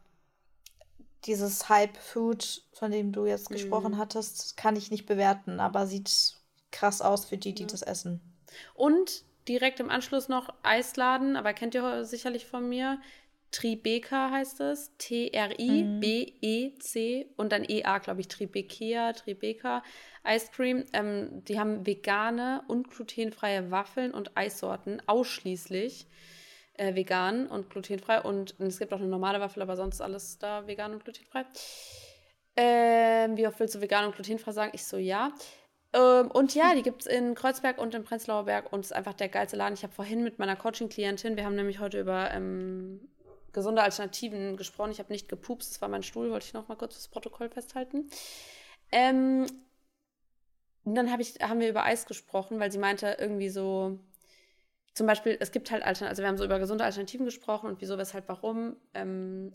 [1.26, 3.56] dieses Hype-Food, von dem du jetzt mhm.
[3.56, 6.36] gesprochen hattest, kann ich nicht bewerten, aber sieht
[6.72, 7.70] krass aus für die, die ja.
[7.70, 8.22] das essen.
[8.74, 13.00] Und direkt im Anschluss noch Eisladen, aber kennt ihr sicherlich von mir.
[13.52, 14.92] Tribeca heißt es.
[14.98, 15.58] T-R-I-B-E-C
[17.38, 18.28] und dann E-A, glaube ich.
[18.28, 19.84] Tribeca, Tribeca
[20.26, 20.84] Ice Cream.
[20.94, 26.08] Ähm, die haben vegane und glutenfreie Waffeln und Eissorten, ausschließlich
[26.74, 28.22] äh, vegan und glutenfrei.
[28.22, 31.46] Und, und, es gibt auch eine normale Waffel, aber sonst alles da vegan und glutenfrei.
[32.56, 34.72] Ähm, wie oft willst du vegan und glutenfrei sagen?
[34.74, 35.32] Ich so, ja.
[35.94, 38.94] Ähm, und ja, die gibt es in Kreuzberg und in Prenzlauer Berg und es ist
[38.94, 39.74] einfach der geilste Laden.
[39.74, 43.10] Ich habe vorhin mit meiner Coaching-Klientin, wir haben nämlich heute über ähm,
[43.54, 44.92] gesunde Alternativen gesprochen.
[44.92, 47.50] Ich habe nicht gepupst, das war mein Stuhl, wollte ich noch mal kurz das Protokoll
[47.50, 48.10] festhalten.
[48.92, 49.46] Ähm,
[50.84, 54.00] und dann hab ich, haben wir über Eis gesprochen, weil sie meinte irgendwie so,
[54.94, 57.82] zum Beispiel, es gibt halt Alternativen, also wir haben so über gesunde Alternativen gesprochen und
[57.82, 58.78] wieso, weshalb, warum.
[58.94, 59.54] Ähm,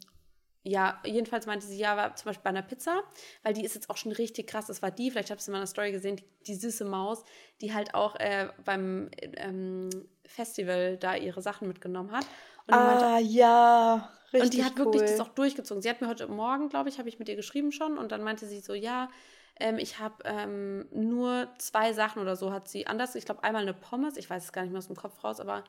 [0.64, 3.02] ja, jedenfalls meinte sie, ja, war zum Beispiel bei einer Pizza,
[3.42, 4.66] weil die ist jetzt auch schon richtig krass.
[4.66, 7.24] Das war die, vielleicht habt ihr es in meiner Story gesehen, die, die süße Maus,
[7.60, 9.90] die halt auch äh, beim ähm,
[10.24, 12.26] Festival da ihre Sachen mitgenommen hat.
[12.66, 14.42] Und ah, meinte, ja, richtig.
[14.42, 15.08] Und die hat wirklich cool.
[15.08, 15.82] das auch durchgezogen.
[15.82, 18.22] Sie hat mir heute Morgen, glaube ich, habe ich mit ihr geschrieben schon und dann
[18.22, 19.10] meinte sie so, ja,
[19.58, 23.14] ähm, ich habe ähm, nur zwei Sachen oder so hat sie anders.
[23.14, 25.40] Ich glaube, einmal eine Pommes, ich weiß es gar nicht mehr aus dem Kopf raus,
[25.40, 25.64] aber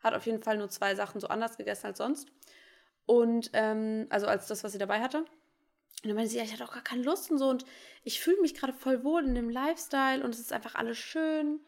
[0.00, 2.28] hat auf jeden Fall nur zwei Sachen so anders gegessen als sonst.
[3.06, 5.18] Und, ähm, also als das, was sie dabei hatte.
[5.18, 7.48] Und dann meinte sie, ja, ich hatte auch gar keine Lust und so.
[7.48, 7.64] Und
[8.02, 11.60] ich fühle mich gerade voll wohl in dem Lifestyle und es ist einfach alles schön.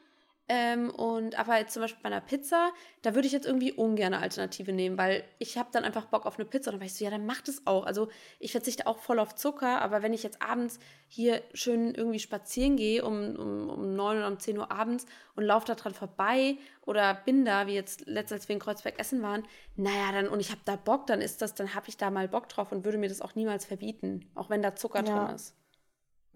[0.49, 2.73] Ähm, und aber jetzt zum Beispiel bei einer Pizza,
[3.03, 6.25] da würde ich jetzt irgendwie ungern eine Alternative nehmen, weil ich habe dann einfach Bock
[6.25, 6.71] auf eine Pizza.
[6.71, 7.85] Und dann war ich so, ja, dann macht es auch.
[7.85, 10.79] Also ich verzichte auch voll auf Zucker, aber wenn ich jetzt abends
[11.09, 15.43] hier schön irgendwie spazieren gehe um, um, um 9 oder um 10 Uhr abends und
[15.43, 19.23] laufe da dran vorbei oder bin da, wie jetzt letztens, als wir in Kreuzberg essen
[19.23, 19.43] waren,
[19.75, 22.29] naja, dann und ich habe da Bock, dann ist das, dann habe ich da mal
[22.29, 25.27] Bock drauf und würde mir das auch niemals verbieten, auch wenn da Zucker ja.
[25.27, 25.57] drin ist.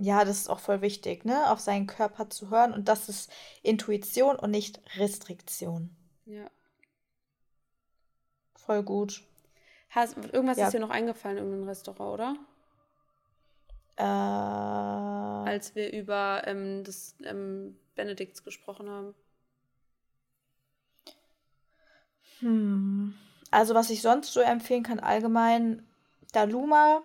[0.01, 1.51] Ja, das ist auch voll wichtig, ne?
[1.51, 2.73] Auf seinen Körper zu hören.
[2.73, 3.31] Und das ist
[3.63, 5.95] Intuition und nicht Restriktion.
[6.25, 6.51] Ja.
[8.57, 9.23] Voll gut.
[9.91, 10.67] Hast, irgendwas ja.
[10.67, 12.37] ist dir noch eingefallen, irgendein Restaurant, oder?
[13.97, 19.15] Äh, Als wir über ähm, das ähm, Benedikts gesprochen haben.
[22.39, 23.15] Hm.
[23.51, 25.87] Also, was ich sonst so empfehlen kann, allgemein,
[26.33, 27.03] Daluma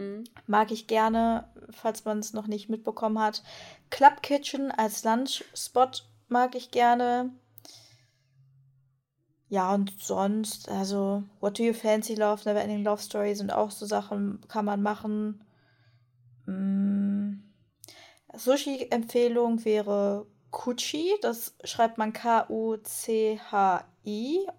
[0.00, 0.24] mhm.
[0.46, 3.42] mag ich gerne, falls man es noch nicht mitbekommen hat.
[3.90, 7.30] Club Kitchen als Lunchspot mag ich gerne.
[9.48, 13.72] Ja, und sonst, also, What Do You Fancy Love, Never Ending Love Story sind auch
[13.72, 15.44] so Sachen, kann man machen.
[16.46, 17.42] Mm.
[18.32, 22.78] Sushi-Empfehlung wäre Kuchi, das schreibt man K-U-C-H-I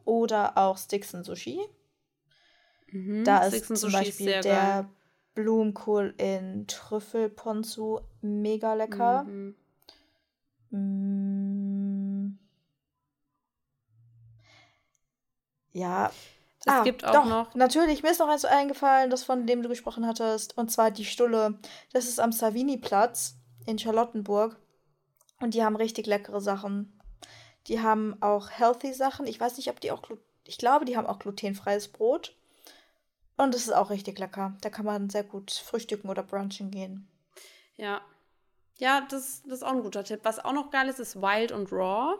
[0.04, 1.62] oder auch Stixon Sushi.
[2.92, 4.89] Mhm, da ist zum Sushi Beispiel ist der geil.
[5.34, 9.24] Blumenkohl in Trüffelponzu mega lecker.
[9.24, 9.56] Mhm.
[10.72, 12.40] Mm.
[15.74, 16.12] Ja.
[16.64, 17.56] Es ah, gibt auch doch, noch.
[17.56, 20.58] Natürlich, mir ist noch eins eingefallen, das von dem du gesprochen hattest.
[20.58, 21.58] Und zwar die Stulle.
[21.92, 24.60] Das ist am Savini-Platz in Charlottenburg.
[25.40, 27.00] Und die haben richtig leckere Sachen.
[27.68, 29.26] Die haben auch healthy Sachen.
[29.26, 30.04] Ich weiß nicht, ob die auch.
[30.46, 32.36] Ich glaube, die haben auch glutenfreies Brot.
[33.38, 34.56] Und es ist auch richtig lecker.
[34.62, 37.08] Da kann man sehr gut frühstücken oder brunchen gehen.
[37.76, 38.02] Ja.
[38.78, 40.22] Ja, das, das ist auch ein guter Tipp.
[40.24, 42.20] Was auch noch geil ist, ist Wild und Raw.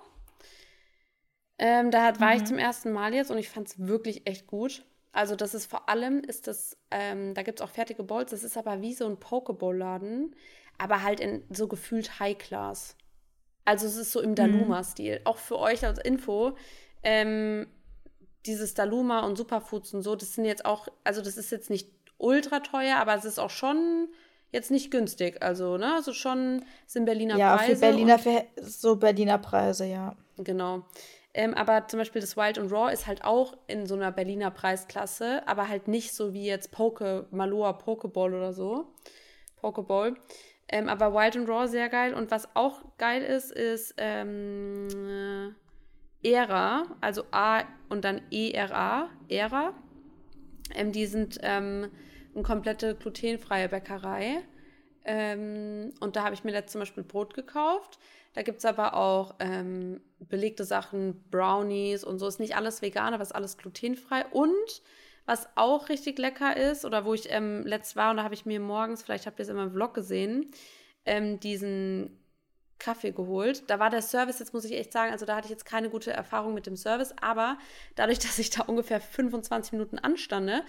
[1.58, 2.38] Ähm, da war mhm.
[2.38, 4.84] ich zum ersten Mal jetzt und ich fand es wirklich echt gut.
[5.12, 8.44] Also das ist vor allem, ist das, ähm, da gibt es auch fertige Bowls, das
[8.44, 10.36] ist aber wie so ein Pokeball-Laden,
[10.78, 12.96] aber halt in so gefühlt High Class.
[13.66, 15.20] Also es ist so im Daluma-Stil.
[15.20, 15.26] Mhm.
[15.26, 16.56] Auch für euch als Info,
[17.04, 17.68] ähm,
[18.46, 21.90] dieses Daluma und Superfoods und so, das sind jetzt auch, also das ist jetzt nicht
[22.18, 24.10] ultra teuer, aber es ist auch schon
[24.52, 25.42] jetzt nicht günstig.
[25.42, 27.72] Also, ne, also schon sind Berliner ja, Preise.
[27.72, 28.20] Ja, für Berliner,
[28.62, 30.16] so Berliner Preise, ja.
[30.38, 30.84] Genau.
[31.34, 34.52] Ähm, aber zum Beispiel das Wild und Raw ist halt auch in so einer Berliner
[34.52, 38.88] Preisklasse, aber halt nicht so wie jetzt Poke, Maloa Pokeball oder so.
[39.56, 40.16] Pokeball.
[40.68, 42.14] Ähm, aber Wild and Raw sehr geil.
[42.14, 45.56] Und was auch geil ist, ist ähm,
[46.24, 49.74] Era, also A und dann ERA, Era.
[50.74, 51.90] Ähm, die sind ähm,
[52.34, 54.44] eine komplette glutenfreie Bäckerei.
[55.04, 58.00] Ähm, und da habe ich mir letztes zum Beispiel Brot gekauft.
[58.34, 62.28] Da gibt es aber auch ähm, belegte Sachen, Brownies und so.
[62.28, 64.26] Ist nicht alles vegan, aber ist alles glutenfrei.
[64.28, 64.82] Und
[65.26, 68.46] was auch richtig lecker ist, oder wo ich ähm, letzt war, und da habe ich
[68.46, 70.52] mir morgens, vielleicht habt ihr es in meinem Vlog gesehen,
[71.06, 72.21] ähm, diesen
[72.82, 73.64] Kaffee geholt.
[73.68, 75.90] Da war der Service, jetzt muss ich echt sagen, also da hatte ich jetzt keine
[75.90, 77.58] gute Erfahrung mit dem Service, aber
[77.96, 80.64] dadurch, dass ich da ungefähr 25 Minuten anstande,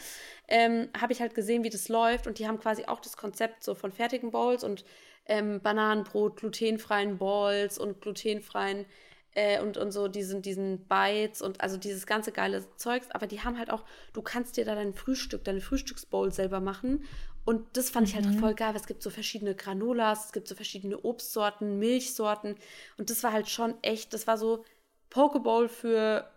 [0.47, 3.65] ähm, habe ich halt gesehen, wie das läuft und die haben quasi auch das Konzept
[3.65, 4.85] so von fertigen Bowls und
[5.27, 8.87] ähm, Bananenbrot, glutenfreien Balls und glutenfreien
[9.35, 13.11] äh, und, und so diesen, diesen Bites und also dieses ganze geile Zeugs.
[13.11, 17.05] Aber die haben halt auch, du kannst dir da dein Frühstück, deine Frühstücksbowl selber machen.
[17.45, 18.11] Und das fand mhm.
[18.11, 18.39] ich halt mhm.
[18.39, 22.57] voll geil, weil es gibt so verschiedene Granolas, es gibt so verschiedene Obstsorten, Milchsorten.
[22.99, 24.65] Und das war halt schon echt, das war so
[25.11, 26.31] Pokeball für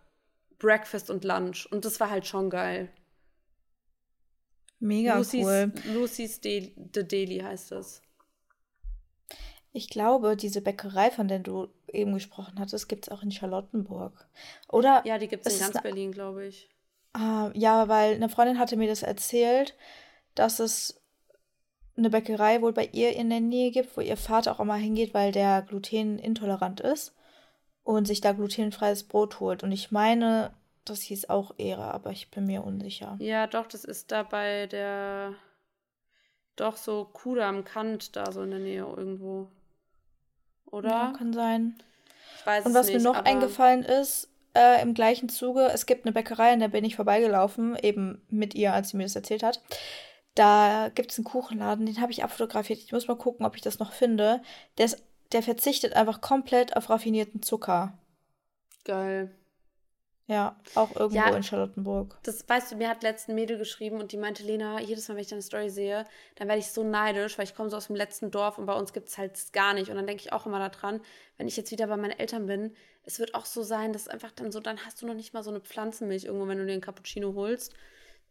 [0.57, 1.67] Breakfast und Lunch.
[1.71, 2.89] Und das war halt schon geil.
[4.79, 5.71] Mega Lucy's, cool.
[5.93, 8.01] Lucy's De The Daily heißt das.
[9.71, 14.27] Ich glaube, diese Bäckerei, von der du eben gesprochen hattest, gibt es auch in Charlottenburg.
[14.69, 15.01] Oder?
[15.05, 16.69] Ja, die gibt es in ganz Berlin, glaube ich.
[17.13, 19.75] Ah, ja, weil eine Freundin hatte mir das erzählt,
[20.35, 21.01] dass es
[21.97, 25.13] eine Bäckerei wohl bei ihr in der Nähe gibt, wo ihr Vater auch immer hingeht,
[25.13, 27.15] weil der glutenintolerant ist
[27.83, 29.63] und sich da glutenfreies Brot holt.
[29.63, 33.15] Und ich meine, das hieß auch Ehre, aber ich bin mir unsicher.
[33.19, 35.33] Ja, doch, das ist da bei der.
[36.57, 39.49] Doch, so Kudam Kant, da so in der Nähe irgendwo
[40.75, 40.89] oder?
[40.89, 41.75] Ja, kann sein.
[42.39, 46.05] Ich weiß Und was nicht, mir noch eingefallen ist, äh, im gleichen Zuge, es gibt
[46.05, 49.43] eine Bäckerei, an der bin ich vorbeigelaufen, eben mit ihr, als sie mir das erzählt
[49.43, 49.61] hat.
[50.35, 52.79] Da gibt es einen Kuchenladen, den habe ich abfotografiert.
[52.79, 54.41] Ich muss mal gucken, ob ich das noch finde.
[54.77, 57.97] Der, ist, der verzichtet einfach komplett auf raffinierten Zucker.
[58.83, 59.31] Geil.
[60.27, 62.17] Ja, auch irgendwo ja, in Charlottenburg.
[62.23, 65.21] Das weißt du, mir hat letzten Mädel geschrieben und die meinte, Lena, jedes Mal, wenn
[65.21, 66.03] ich deine Story sehe,
[66.35, 68.73] dann werde ich so neidisch, weil ich komme so aus dem letzten Dorf und bei
[68.73, 69.89] uns gibt es halt gar nicht.
[69.89, 70.99] Und dann denke ich auch immer daran,
[71.37, 74.31] wenn ich jetzt wieder bei meinen Eltern bin, es wird auch so sein, dass einfach
[74.31, 76.73] dann so, dann hast du noch nicht mal so eine Pflanzenmilch irgendwo, wenn du dir
[76.73, 77.75] einen Cappuccino holst.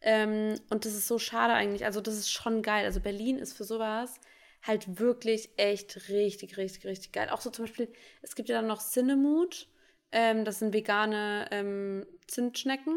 [0.05, 1.84] Ähm, und das ist so schade eigentlich.
[1.84, 2.84] Also, das ist schon geil.
[2.84, 4.20] Also, Berlin ist für sowas
[4.62, 7.28] halt wirklich echt richtig, richtig, richtig geil.
[7.30, 7.92] Auch so zum Beispiel,
[8.22, 9.68] es gibt ja dann noch Cinemood
[10.14, 12.96] ähm, das sind vegane ähm, Zimtschnecken.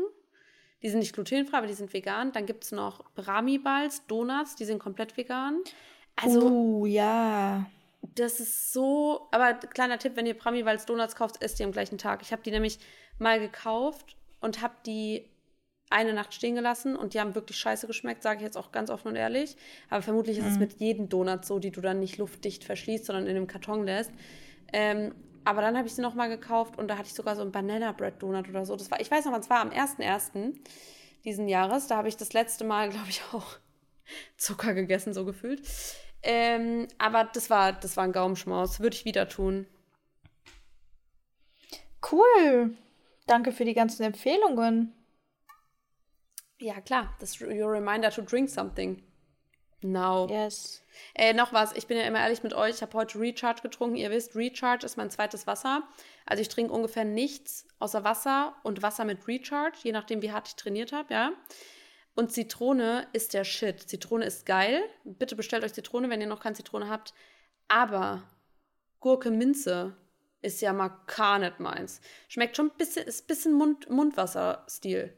[0.84, 2.32] Die sind nicht glutenfrei, aber die sind vegan.
[2.32, 5.64] Dann gibt es noch Brahmi-Balls, Donuts, die sind komplett vegan.
[6.16, 7.66] Also, uh, ja.
[8.14, 11.98] Das ist so, aber kleiner Tipp, wenn ihr Prami-Walz Donuts kauft, esst ihr am gleichen
[11.98, 12.22] Tag.
[12.22, 12.78] Ich habe die nämlich
[13.18, 15.28] mal gekauft und habe die
[15.90, 18.90] eine Nacht stehen gelassen und die haben wirklich scheiße geschmeckt, sage ich jetzt auch ganz
[18.90, 19.56] offen und ehrlich.
[19.90, 23.26] Aber vermutlich ist es mit jedem Donut so, die du dann nicht luftdicht verschließt, sondern
[23.26, 24.12] in einem Karton lässt.
[24.74, 25.14] Ähm,
[25.46, 27.94] aber dann habe ich sie nochmal gekauft und da hatte ich sogar so einen Banana
[27.94, 28.76] Bread Donut oder so.
[28.76, 30.54] Das war, ich weiß noch, wann es war, am 1.1.
[31.24, 31.88] diesen Jahres.
[31.88, 33.58] Da habe ich das letzte Mal, glaube ich, auch
[34.38, 35.62] Zucker gegessen, so gefühlt.
[36.22, 38.82] Ähm, aber das war, das war ein Gaumenschmaus.
[38.82, 39.68] Würde ich wieder tun.
[42.12, 42.76] Cool.
[43.26, 44.97] Danke für die ganzen Empfehlungen.
[46.60, 47.16] Ja, klar.
[47.20, 49.04] Das your reminder to drink something.
[49.82, 50.28] Now.
[50.28, 50.84] Yes.
[51.14, 51.76] Äh, noch was.
[51.76, 52.76] Ich bin ja immer ehrlich mit euch.
[52.76, 53.96] Ich habe heute Recharge getrunken.
[53.96, 55.84] Ihr wisst, Recharge ist mein zweites Wasser.
[56.26, 60.48] Also ich trinke ungefähr nichts außer Wasser und Wasser mit Recharge, je nachdem, wie hart
[60.48, 61.32] ich trainiert habe, ja.
[62.16, 63.80] Und Zitrone ist der Shit.
[63.88, 64.82] Zitrone ist geil.
[65.04, 67.14] Bitte bestellt euch Zitrone, wenn ihr noch keine Zitrone habt.
[67.68, 68.24] Aber
[69.00, 69.96] Gurke Minze
[70.42, 72.02] ist ja mal gar nicht meins.
[72.28, 75.14] Schmeckt schon ein bisschen, ist ein bisschen Mund, Mundwasser-Stil.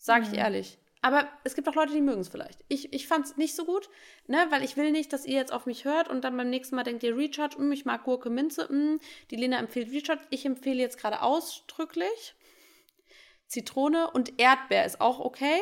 [0.00, 0.38] Sag ich mhm.
[0.38, 0.78] ehrlich.
[1.02, 2.58] Aber es gibt auch Leute, die mögen es vielleicht.
[2.68, 3.88] Ich, ich fand es nicht so gut,
[4.26, 6.76] ne, weil ich will nicht, dass ihr jetzt auf mich hört und dann beim nächsten
[6.76, 9.92] Mal denkt ihr Recharge, mh, mm, ich mag Gurke Minze, mh, mm, die Lena empfiehlt
[9.92, 10.22] Recharge.
[10.30, 12.34] Ich empfehle jetzt gerade ausdrücklich
[13.46, 15.58] Zitrone und Erdbeer ist auch okay.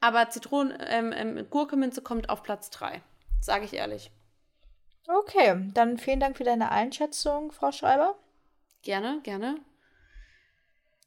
[0.00, 3.02] Aber Zitronen, ähm, ähm, Gurkeminze kommt auf Platz 3.
[3.40, 4.10] Sage ich ehrlich.
[5.08, 8.16] Okay, dann vielen Dank für deine Einschätzung, Frau Schreiber.
[8.82, 9.56] Gerne, gerne.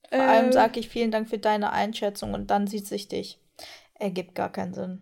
[0.07, 3.39] Vor äh, allem sage ich vielen Dank für deine Einschätzung und dann sieht sich dich.
[3.95, 5.01] Ergibt gar keinen Sinn.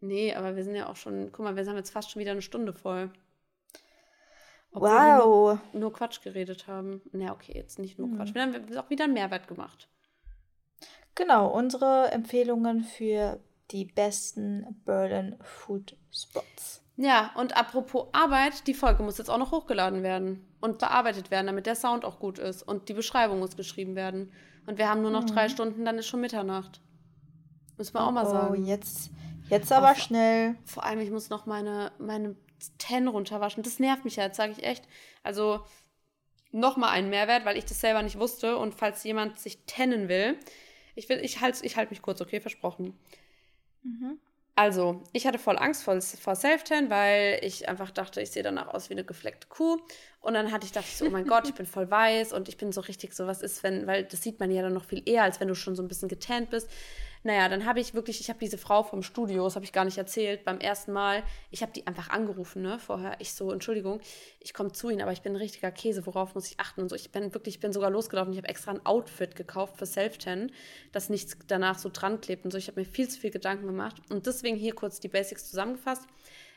[0.00, 2.32] Nee, aber wir sind ja auch schon, guck mal, wir haben jetzt fast schon wieder
[2.32, 3.10] eine Stunde voll.
[4.72, 4.98] Obwohl wow.
[4.98, 7.02] Wir nur, nur, Quatsch geredet haben.
[7.12, 8.16] Na, okay, jetzt nicht nur hm.
[8.16, 8.34] Quatsch.
[8.34, 9.88] Wir haben auch wieder einen Mehrwert gemacht.
[11.14, 13.38] Genau, unsere Empfehlungen für
[13.70, 16.81] die besten Berlin Food Spots.
[17.02, 21.48] Ja, und apropos Arbeit, die Folge muss jetzt auch noch hochgeladen werden und bearbeitet werden,
[21.48, 22.62] damit der Sound auch gut ist.
[22.62, 24.30] Und die Beschreibung muss geschrieben werden.
[24.66, 25.26] Und wir haben nur noch mhm.
[25.26, 26.80] drei Stunden, dann ist schon Mitternacht.
[27.76, 28.54] Müssen wir oh, auch mal sagen.
[28.56, 29.10] Oh, jetzt,
[29.50, 30.54] jetzt aber oh, schnell.
[30.64, 32.36] Vor allem, ich muss noch meine, meine
[32.78, 33.64] Ten runterwaschen.
[33.64, 34.86] Das nervt mich ja, jetzt sage ich echt.
[35.24, 35.64] Also
[36.52, 38.56] nochmal einen Mehrwert, weil ich das selber nicht wusste.
[38.58, 40.38] Und falls jemand sich tennen will,
[40.94, 42.96] ich, ich halte ich halt mich kurz, okay, versprochen.
[43.82, 44.20] Mhm.
[44.54, 48.68] Also, ich hatte voll Angst vor, vor Self-Tan, weil ich einfach dachte, ich sehe danach
[48.68, 49.78] aus wie eine gefleckte Kuh.
[50.20, 52.48] Und dann hatte ich, dachte ich so, oh mein Gott, ich bin voll weiß und
[52.48, 54.84] ich bin so richtig so, was ist, wenn, weil das sieht man ja dann noch
[54.84, 56.70] viel eher, als wenn du schon so ein bisschen getannt bist.
[57.24, 59.84] Naja, dann habe ich wirklich, ich habe diese Frau vom Studio, das habe ich gar
[59.84, 63.14] nicht erzählt, beim ersten Mal, ich habe die einfach angerufen, ne, vorher.
[63.20, 64.00] Ich so, Entschuldigung,
[64.40, 66.88] ich komme zu Ihnen, aber ich bin ein richtiger Käse, worauf muss ich achten und
[66.88, 66.96] so.
[66.96, 70.50] Ich bin wirklich, ich bin sogar losgelaufen, ich habe extra ein Outfit gekauft für Self-Ten,
[70.90, 72.58] dass nichts danach so dran klebt und so.
[72.58, 76.08] Ich habe mir viel zu viel Gedanken gemacht und deswegen hier kurz die Basics zusammengefasst.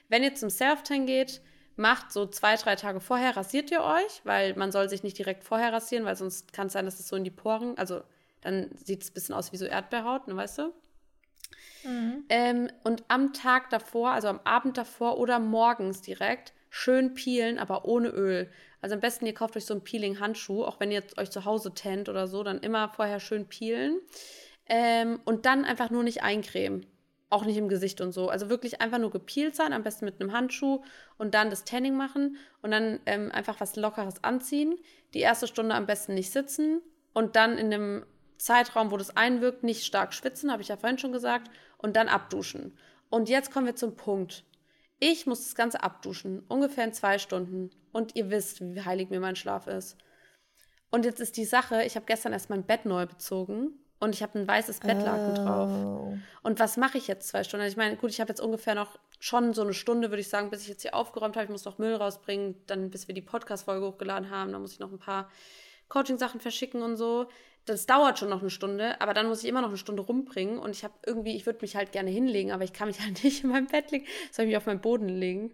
[0.10, 1.42] Wenn ihr zum Self-Ten geht,
[1.76, 5.44] macht so zwei, drei Tage vorher, rasiert ihr euch, weil man soll sich nicht direkt
[5.44, 8.02] vorher rasieren, weil sonst kann es sein, dass es so in die Poren, also
[8.46, 10.74] dann sieht es ein bisschen aus wie so Erdbeerhaut, ne, weißt du?
[11.84, 12.26] Mhm.
[12.30, 17.86] Ähm, und am Tag davor, also am Abend davor oder morgens direkt, schön peelen, aber
[17.86, 18.50] ohne Öl.
[18.82, 21.74] Also am besten, ihr kauft euch so einen Peeling-Handschuh, auch wenn ihr euch zu Hause
[21.74, 24.00] tennt oder so, dann immer vorher schön peelen.
[24.68, 26.86] Ähm, und dann einfach nur nicht eincremen.
[27.30, 28.30] Auch nicht im Gesicht und so.
[28.30, 30.84] Also wirklich einfach nur gepeelt sein, am besten mit einem Handschuh
[31.18, 34.78] und dann das Tanning machen und dann ähm, einfach was Lockeres anziehen.
[35.14, 36.82] Die erste Stunde am besten nicht sitzen
[37.14, 38.06] und dann in einem
[38.38, 42.08] Zeitraum, wo das einwirkt, nicht stark schwitzen, habe ich ja vorhin schon gesagt, und dann
[42.08, 42.78] abduschen.
[43.10, 44.44] Und jetzt kommen wir zum Punkt.
[45.00, 47.70] Ich muss das Ganze abduschen, ungefähr in zwei Stunden.
[47.92, 49.98] Und ihr wisst, wie heilig mir mein Schlaf ist.
[50.90, 54.24] Und jetzt ist die Sache, ich habe gestern erst mein Bett neu bezogen und ich
[54.24, 55.36] habe ein weißes Bettlaken oh.
[55.36, 56.20] drauf.
[56.44, 57.64] Und was mache ich jetzt zwei Stunden?
[57.64, 60.30] Also ich meine, gut, ich habe jetzt ungefähr noch schon so eine Stunde, würde ich
[60.30, 61.46] sagen, bis ich jetzt hier aufgeräumt habe.
[61.46, 64.52] Ich muss noch Müll rausbringen, dann bis wir die Podcast-Folge hochgeladen haben.
[64.52, 65.30] Dann muss ich noch ein paar
[65.90, 67.28] Coaching-Sachen verschicken und so
[67.66, 70.60] das dauert schon noch eine Stunde, aber dann muss ich immer noch eine Stunde rumbringen
[70.60, 73.24] und ich habe irgendwie, ich würde mich halt gerne hinlegen, aber ich kann mich halt
[73.24, 75.54] nicht in meinem Bett legen, soll ich mich auf meinen Boden legen.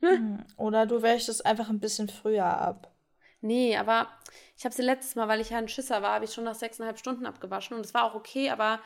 [0.00, 0.44] Hm.
[0.56, 2.92] Oder du wäschst es einfach ein bisschen früher ab.
[3.40, 4.08] Nee, aber
[4.56, 6.54] ich habe sie letztes Mal, weil ich ja ein Schisser war, habe ich schon nach
[6.54, 8.80] sechseinhalb Stunden abgewaschen und es war auch okay, aber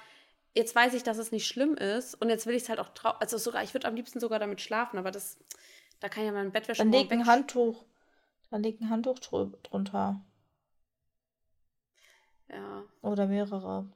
[0.55, 2.89] jetzt weiß ich, dass es nicht schlimm ist und jetzt will ich es halt auch
[2.91, 5.39] trau also sogar, ich würde am liebsten sogar damit schlafen, aber das,
[6.01, 7.84] da kann ja mein Bettwäsche Dann leg ein Handtuch,
[8.51, 10.24] dann leg ein Handtuch drunter.
[12.49, 12.84] Ja.
[13.03, 13.86] Oder mehrere.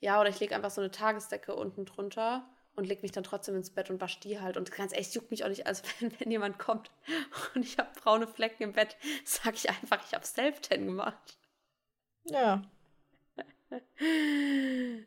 [0.00, 3.54] Ja, oder ich lege einfach so eine Tagesdecke unten drunter und lege mich dann trotzdem
[3.54, 4.56] ins Bett und wasche die halt.
[4.56, 6.90] Und ganz ehrlich, juckt mich auch nicht, als wenn, wenn jemand kommt
[7.54, 11.38] und ich habe braune Flecken im Bett, sage ich einfach, ich habe Self-Ten gemacht.
[12.24, 12.62] Ja.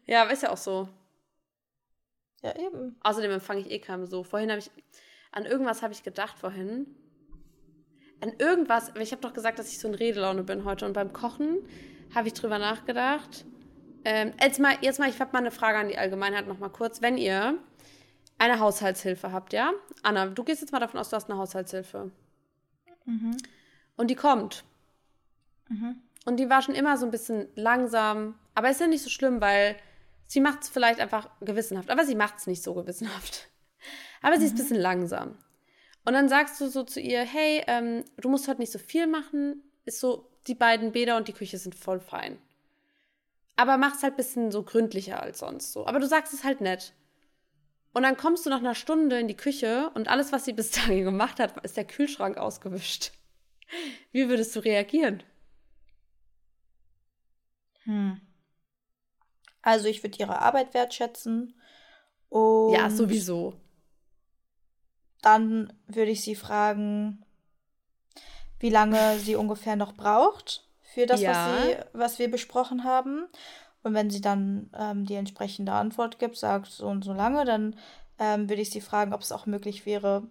[0.05, 0.89] ja, ist ja auch so.
[2.43, 2.95] Ja, eben.
[3.01, 4.25] Außerdem empfange ich eh keinen Besuch.
[4.25, 4.69] Vorhin habe ich,
[5.31, 6.95] an irgendwas habe ich gedacht vorhin.
[8.21, 11.13] An irgendwas, ich habe doch gesagt, dass ich so in Redelaune bin heute und beim
[11.13, 11.67] Kochen
[12.13, 13.45] habe ich drüber nachgedacht.
[14.05, 16.69] Ähm, jetzt mal, jetzt mal, ich habe mal eine Frage an die Allgemeinheit noch mal
[16.69, 17.01] kurz.
[17.01, 17.57] Wenn ihr
[18.37, 19.73] eine Haushaltshilfe habt, ja?
[20.03, 22.11] Anna, du gehst jetzt mal davon aus, du hast eine Haushaltshilfe.
[23.05, 23.37] Mhm.
[23.95, 24.63] Und die kommt.
[25.69, 26.01] Mhm.
[26.25, 28.35] Und die war schon immer so ein bisschen langsam.
[28.53, 29.75] Aber ist ja nicht so schlimm, weil
[30.27, 31.89] sie macht es vielleicht einfach gewissenhaft.
[31.89, 33.49] Aber sie macht es nicht so gewissenhaft.
[34.21, 35.37] Aber sie ist ein bisschen langsam.
[36.05, 39.07] Und dann sagst du so zu ihr, hey, ähm, du musst heute nicht so viel
[39.07, 39.63] machen.
[39.85, 42.37] Ist so, die beiden Bäder und die Küche sind voll fein.
[43.55, 45.87] Aber mach's halt ein bisschen so gründlicher als sonst so.
[45.87, 46.93] Aber du sagst es halt nett.
[47.93, 50.71] Und dann kommst du nach einer Stunde in die Küche und alles, was sie bis
[50.71, 53.11] dahin gemacht hat, ist der Kühlschrank ausgewischt.
[54.11, 55.23] Wie würdest du reagieren?
[57.83, 58.21] Hm.
[59.61, 61.55] Also ich würde ihre Arbeit wertschätzen.
[62.29, 63.59] Ja, sowieso.
[65.21, 67.25] Dann würde ich sie fragen,
[68.59, 71.31] wie lange sie ungefähr noch braucht für das, Ja.
[71.31, 73.27] was, sie, was wir besprochen haben.
[73.83, 77.75] Und wenn sie dann ähm, die entsprechende Antwort gibt, sagt so und so lange, dann
[78.19, 80.23] ähm, würde ich sie fragen, ob es auch möglich wäre,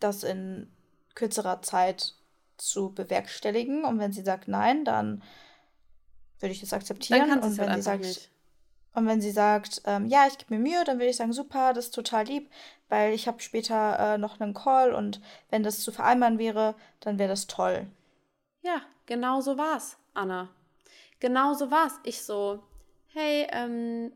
[0.00, 0.70] das in
[1.14, 2.14] kürzerer Zeit
[2.56, 3.84] zu bewerkstelligen.
[3.84, 5.22] Und wenn sie sagt nein, dann
[6.40, 7.40] würde ich das akzeptieren.
[7.40, 8.30] Und es wenn halt sie sagt, nicht.
[8.98, 11.72] Und wenn sie sagt, ähm, ja, ich gebe mir Mühe, dann würde ich sagen, super,
[11.72, 12.50] das ist total lieb,
[12.88, 15.20] weil ich habe später äh, noch einen Call und
[15.50, 17.86] wenn das zu vereinbaren wäre, dann wäre das toll.
[18.62, 20.48] Ja, genau so war's, Anna.
[21.20, 21.94] Genau so war's.
[22.04, 22.62] Ich so,
[23.08, 24.12] hey, ähm,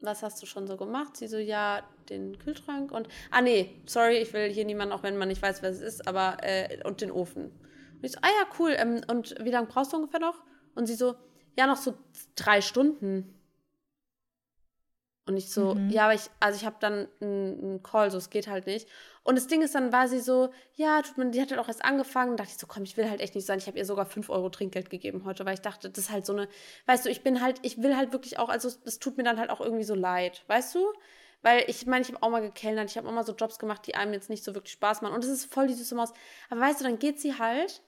[0.00, 1.16] was hast du schon so gemacht?
[1.16, 5.16] Sie so, ja, den Kühlschrank und, ah nee, sorry, ich will hier niemanden, auch wenn
[5.16, 7.46] man nicht weiß, wer es ist, aber, äh, und den Ofen.
[7.46, 10.42] Und ich so, ah ja, cool, ähm, und wie lange brauchst du ungefähr noch?
[10.74, 11.14] Und sie so,
[11.56, 11.94] ja, noch so
[12.36, 13.34] drei Stunden.
[15.28, 15.90] Und ich so, Mhm.
[15.90, 18.88] ja, aber ich, also ich habe dann einen Call, so es geht halt nicht.
[19.22, 21.68] Und das Ding ist, dann war sie so, ja, tut mir, die hat halt auch
[21.68, 22.36] erst angefangen.
[22.36, 23.58] dachte ich so, komm, ich will halt echt nicht sein.
[23.58, 26.24] Ich habe ihr sogar 5 Euro Trinkgeld gegeben heute, weil ich dachte, das ist halt
[26.24, 26.48] so eine,
[26.86, 29.38] weißt du, ich bin halt, ich will halt wirklich auch, also das tut mir dann
[29.38, 30.86] halt auch irgendwie so leid, weißt du?
[31.42, 33.86] Weil ich meine, ich habe auch mal gekellnert, ich habe auch mal so Jobs gemacht,
[33.86, 35.14] die einem jetzt nicht so wirklich Spaß machen.
[35.14, 36.12] Und es ist voll die süße Maus.
[36.50, 37.82] Aber weißt du, dann geht sie halt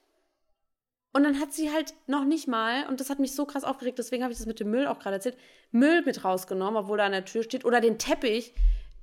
[1.13, 3.99] und dann hat sie halt noch nicht mal, und das hat mich so krass aufgeregt,
[3.99, 5.37] deswegen habe ich das mit dem Müll auch gerade erzählt,
[5.73, 7.65] Müll mit rausgenommen, obwohl er an der Tür steht.
[7.65, 8.55] Oder den Teppich,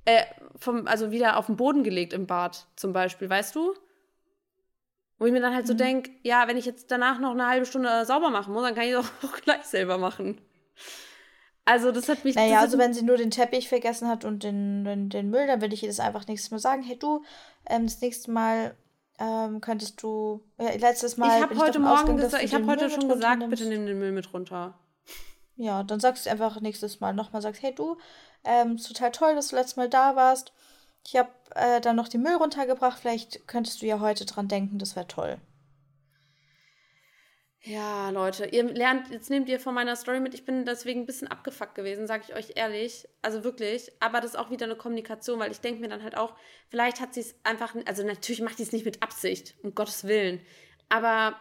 [0.04, 0.24] äh,
[0.56, 3.74] vom, also wieder auf den Boden gelegt im Bad zum Beispiel, weißt du?
[5.18, 5.78] Wo ich mir dann halt so Mhm.
[5.78, 8.84] denke, ja, wenn ich jetzt danach noch eine halbe Stunde sauber machen muss, dann kann
[8.84, 10.40] ich es auch gleich selber machen.
[11.66, 12.36] Also das hat mich...
[12.36, 15.60] Naja, also wenn sie nur den Teppich vergessen hat und den, den, den Müll, dann
[15.60, 17.22] würde ich ihr das einfach nächstes Mal sagen, hey du,
[17.68, 18.74] ähm, das nächste Mal
[19.18, 22.90] ähm, könntest du, ja, letztes Mal ich habe heute Morgen gesagt, ich habe heute Müll
[22.94, 24.78] schon gesagt, bitte nimm den Müll mit runter.
[25.56, 27.96] Ja, dann sagst du einfach nächstes Mal nochmal, sagst, hey du,
[28.44, 30.52] ähm, ist total toll, dass du letztes Mal da warst.
[31.04, 34.78] Ich habe äh, dann noch den Müll runtergebracht, vielleicht könntest du ja heute dran denken,
[34.78, 35.38] das wäre toll.
[37.62, 41.06] Ja, Leute, ihr lernt, jetzt nehmt ihr von meiner Story mit, ich bin deswegen ein
[41.06, 43.08] bisschen abgefuckt gewesen, sage ich euch ehrlich.
[43.20, 43.92] Also wirklich.
[44.00, 46.34] Aber das ist auch wieder eine Kommunikation, weil ich denke mir dann halt auch,
[46.68, 50.04] vielleicht hat sie es einfach, also natürlich macht sie es nicht mit Absicht, um Gottes
[50.04, 50.40] Willen.
[50.88, 51.36] Aber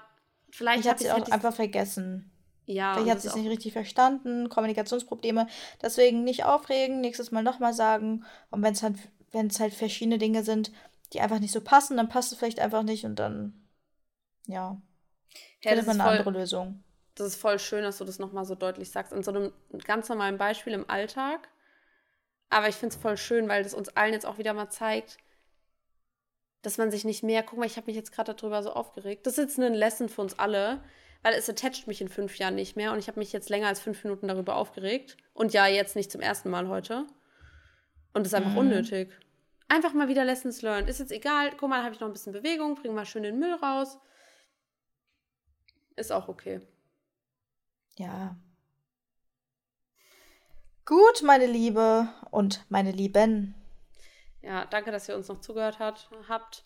[0.50, 2.32] vielleicht Ich hat sie es auch halt einfach vergessen.
[2.66, 5.48] Ja, Vielleicht hat sie es nicht richtig verstanden, Kommunikationsprobleme.
[5.82, 8.26] Deswegen nicht aufregen, nächstes Mal nochmal sagen.
[8.50, 8.98] Und wenn es halt,
[9.32, 10.72] wenn es halt verschiedene Dinge sind,
[11.14, 13.54] die einfach nicht so passen, dann passt es vielleicht einfach nicht und dann,
[14.48, 14.82] ja,
[15.68, 16.84] Ja, findet das, man ist eine voll, andere Lösung.
[17.16, 19.14] das ist voll schön, dass du das nochmal so deutlich sagst.
[19.14, 19.54] In so einem
[19.86, 21.48] ganz normalen Beispiel im Alltag.
[22.50, 25.18] Aber ich finde es voll schön, weil das uns allen jetzt auch wieder mal zeigt,
[26.62, 27.44] dass man sich nicht mehr.
[27.44, 29.26] Guck mal, ich habe mich jetzt gerade darüber so aufgeregt.
[29.28, 30.82] Das ist jetzt ein Lesson für uns alle,
[31.24, 33.68] weil es attached mich in fünf Jahren nicht mehr und ich habe mich jetzt länger
[33.68, 35.18] als fünf Minuten darüber aufgeregt.
[35.34, 37.06] Und ja, jetzt nicht zum ersten Mal heute.
[38.14, 38.58] Und das ist einfach Mhm.
[38.60, 39.12] unnötig.
[39.70, 40.90] Einfach mal wieder Lessons learned.
[40.90, 41.52] Ist jetzt egal.
[41.58, 43.98] Guck mal, habe ich noch ein bisschen Bewegung, bring mal schön den Müll raus.
[45.98, 46.62] Ist auch okay.
[47.98, 48.38] Ja.
[50.86, 53.56] Gut, meine Liebe und meine Lieben.
[54.42, 56.64] Ja, danke, dass ihr uns noch zugehört hat, habt.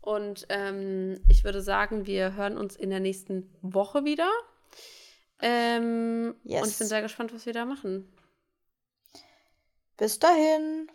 [0.00, 4.30] Und ähm, ich würde sagen, wir hören uns in der nächsten Woche wieder.
[5.40, 6.62] Ähm, Yes.
[6.62, 8.12] Und ich bin sehr gespannt, was wir da machen.
[9.96, 10.90] Bis dahin.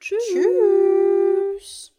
[0.00, 0.22] Tschüss.
[0.28, 1.93] Tschüss.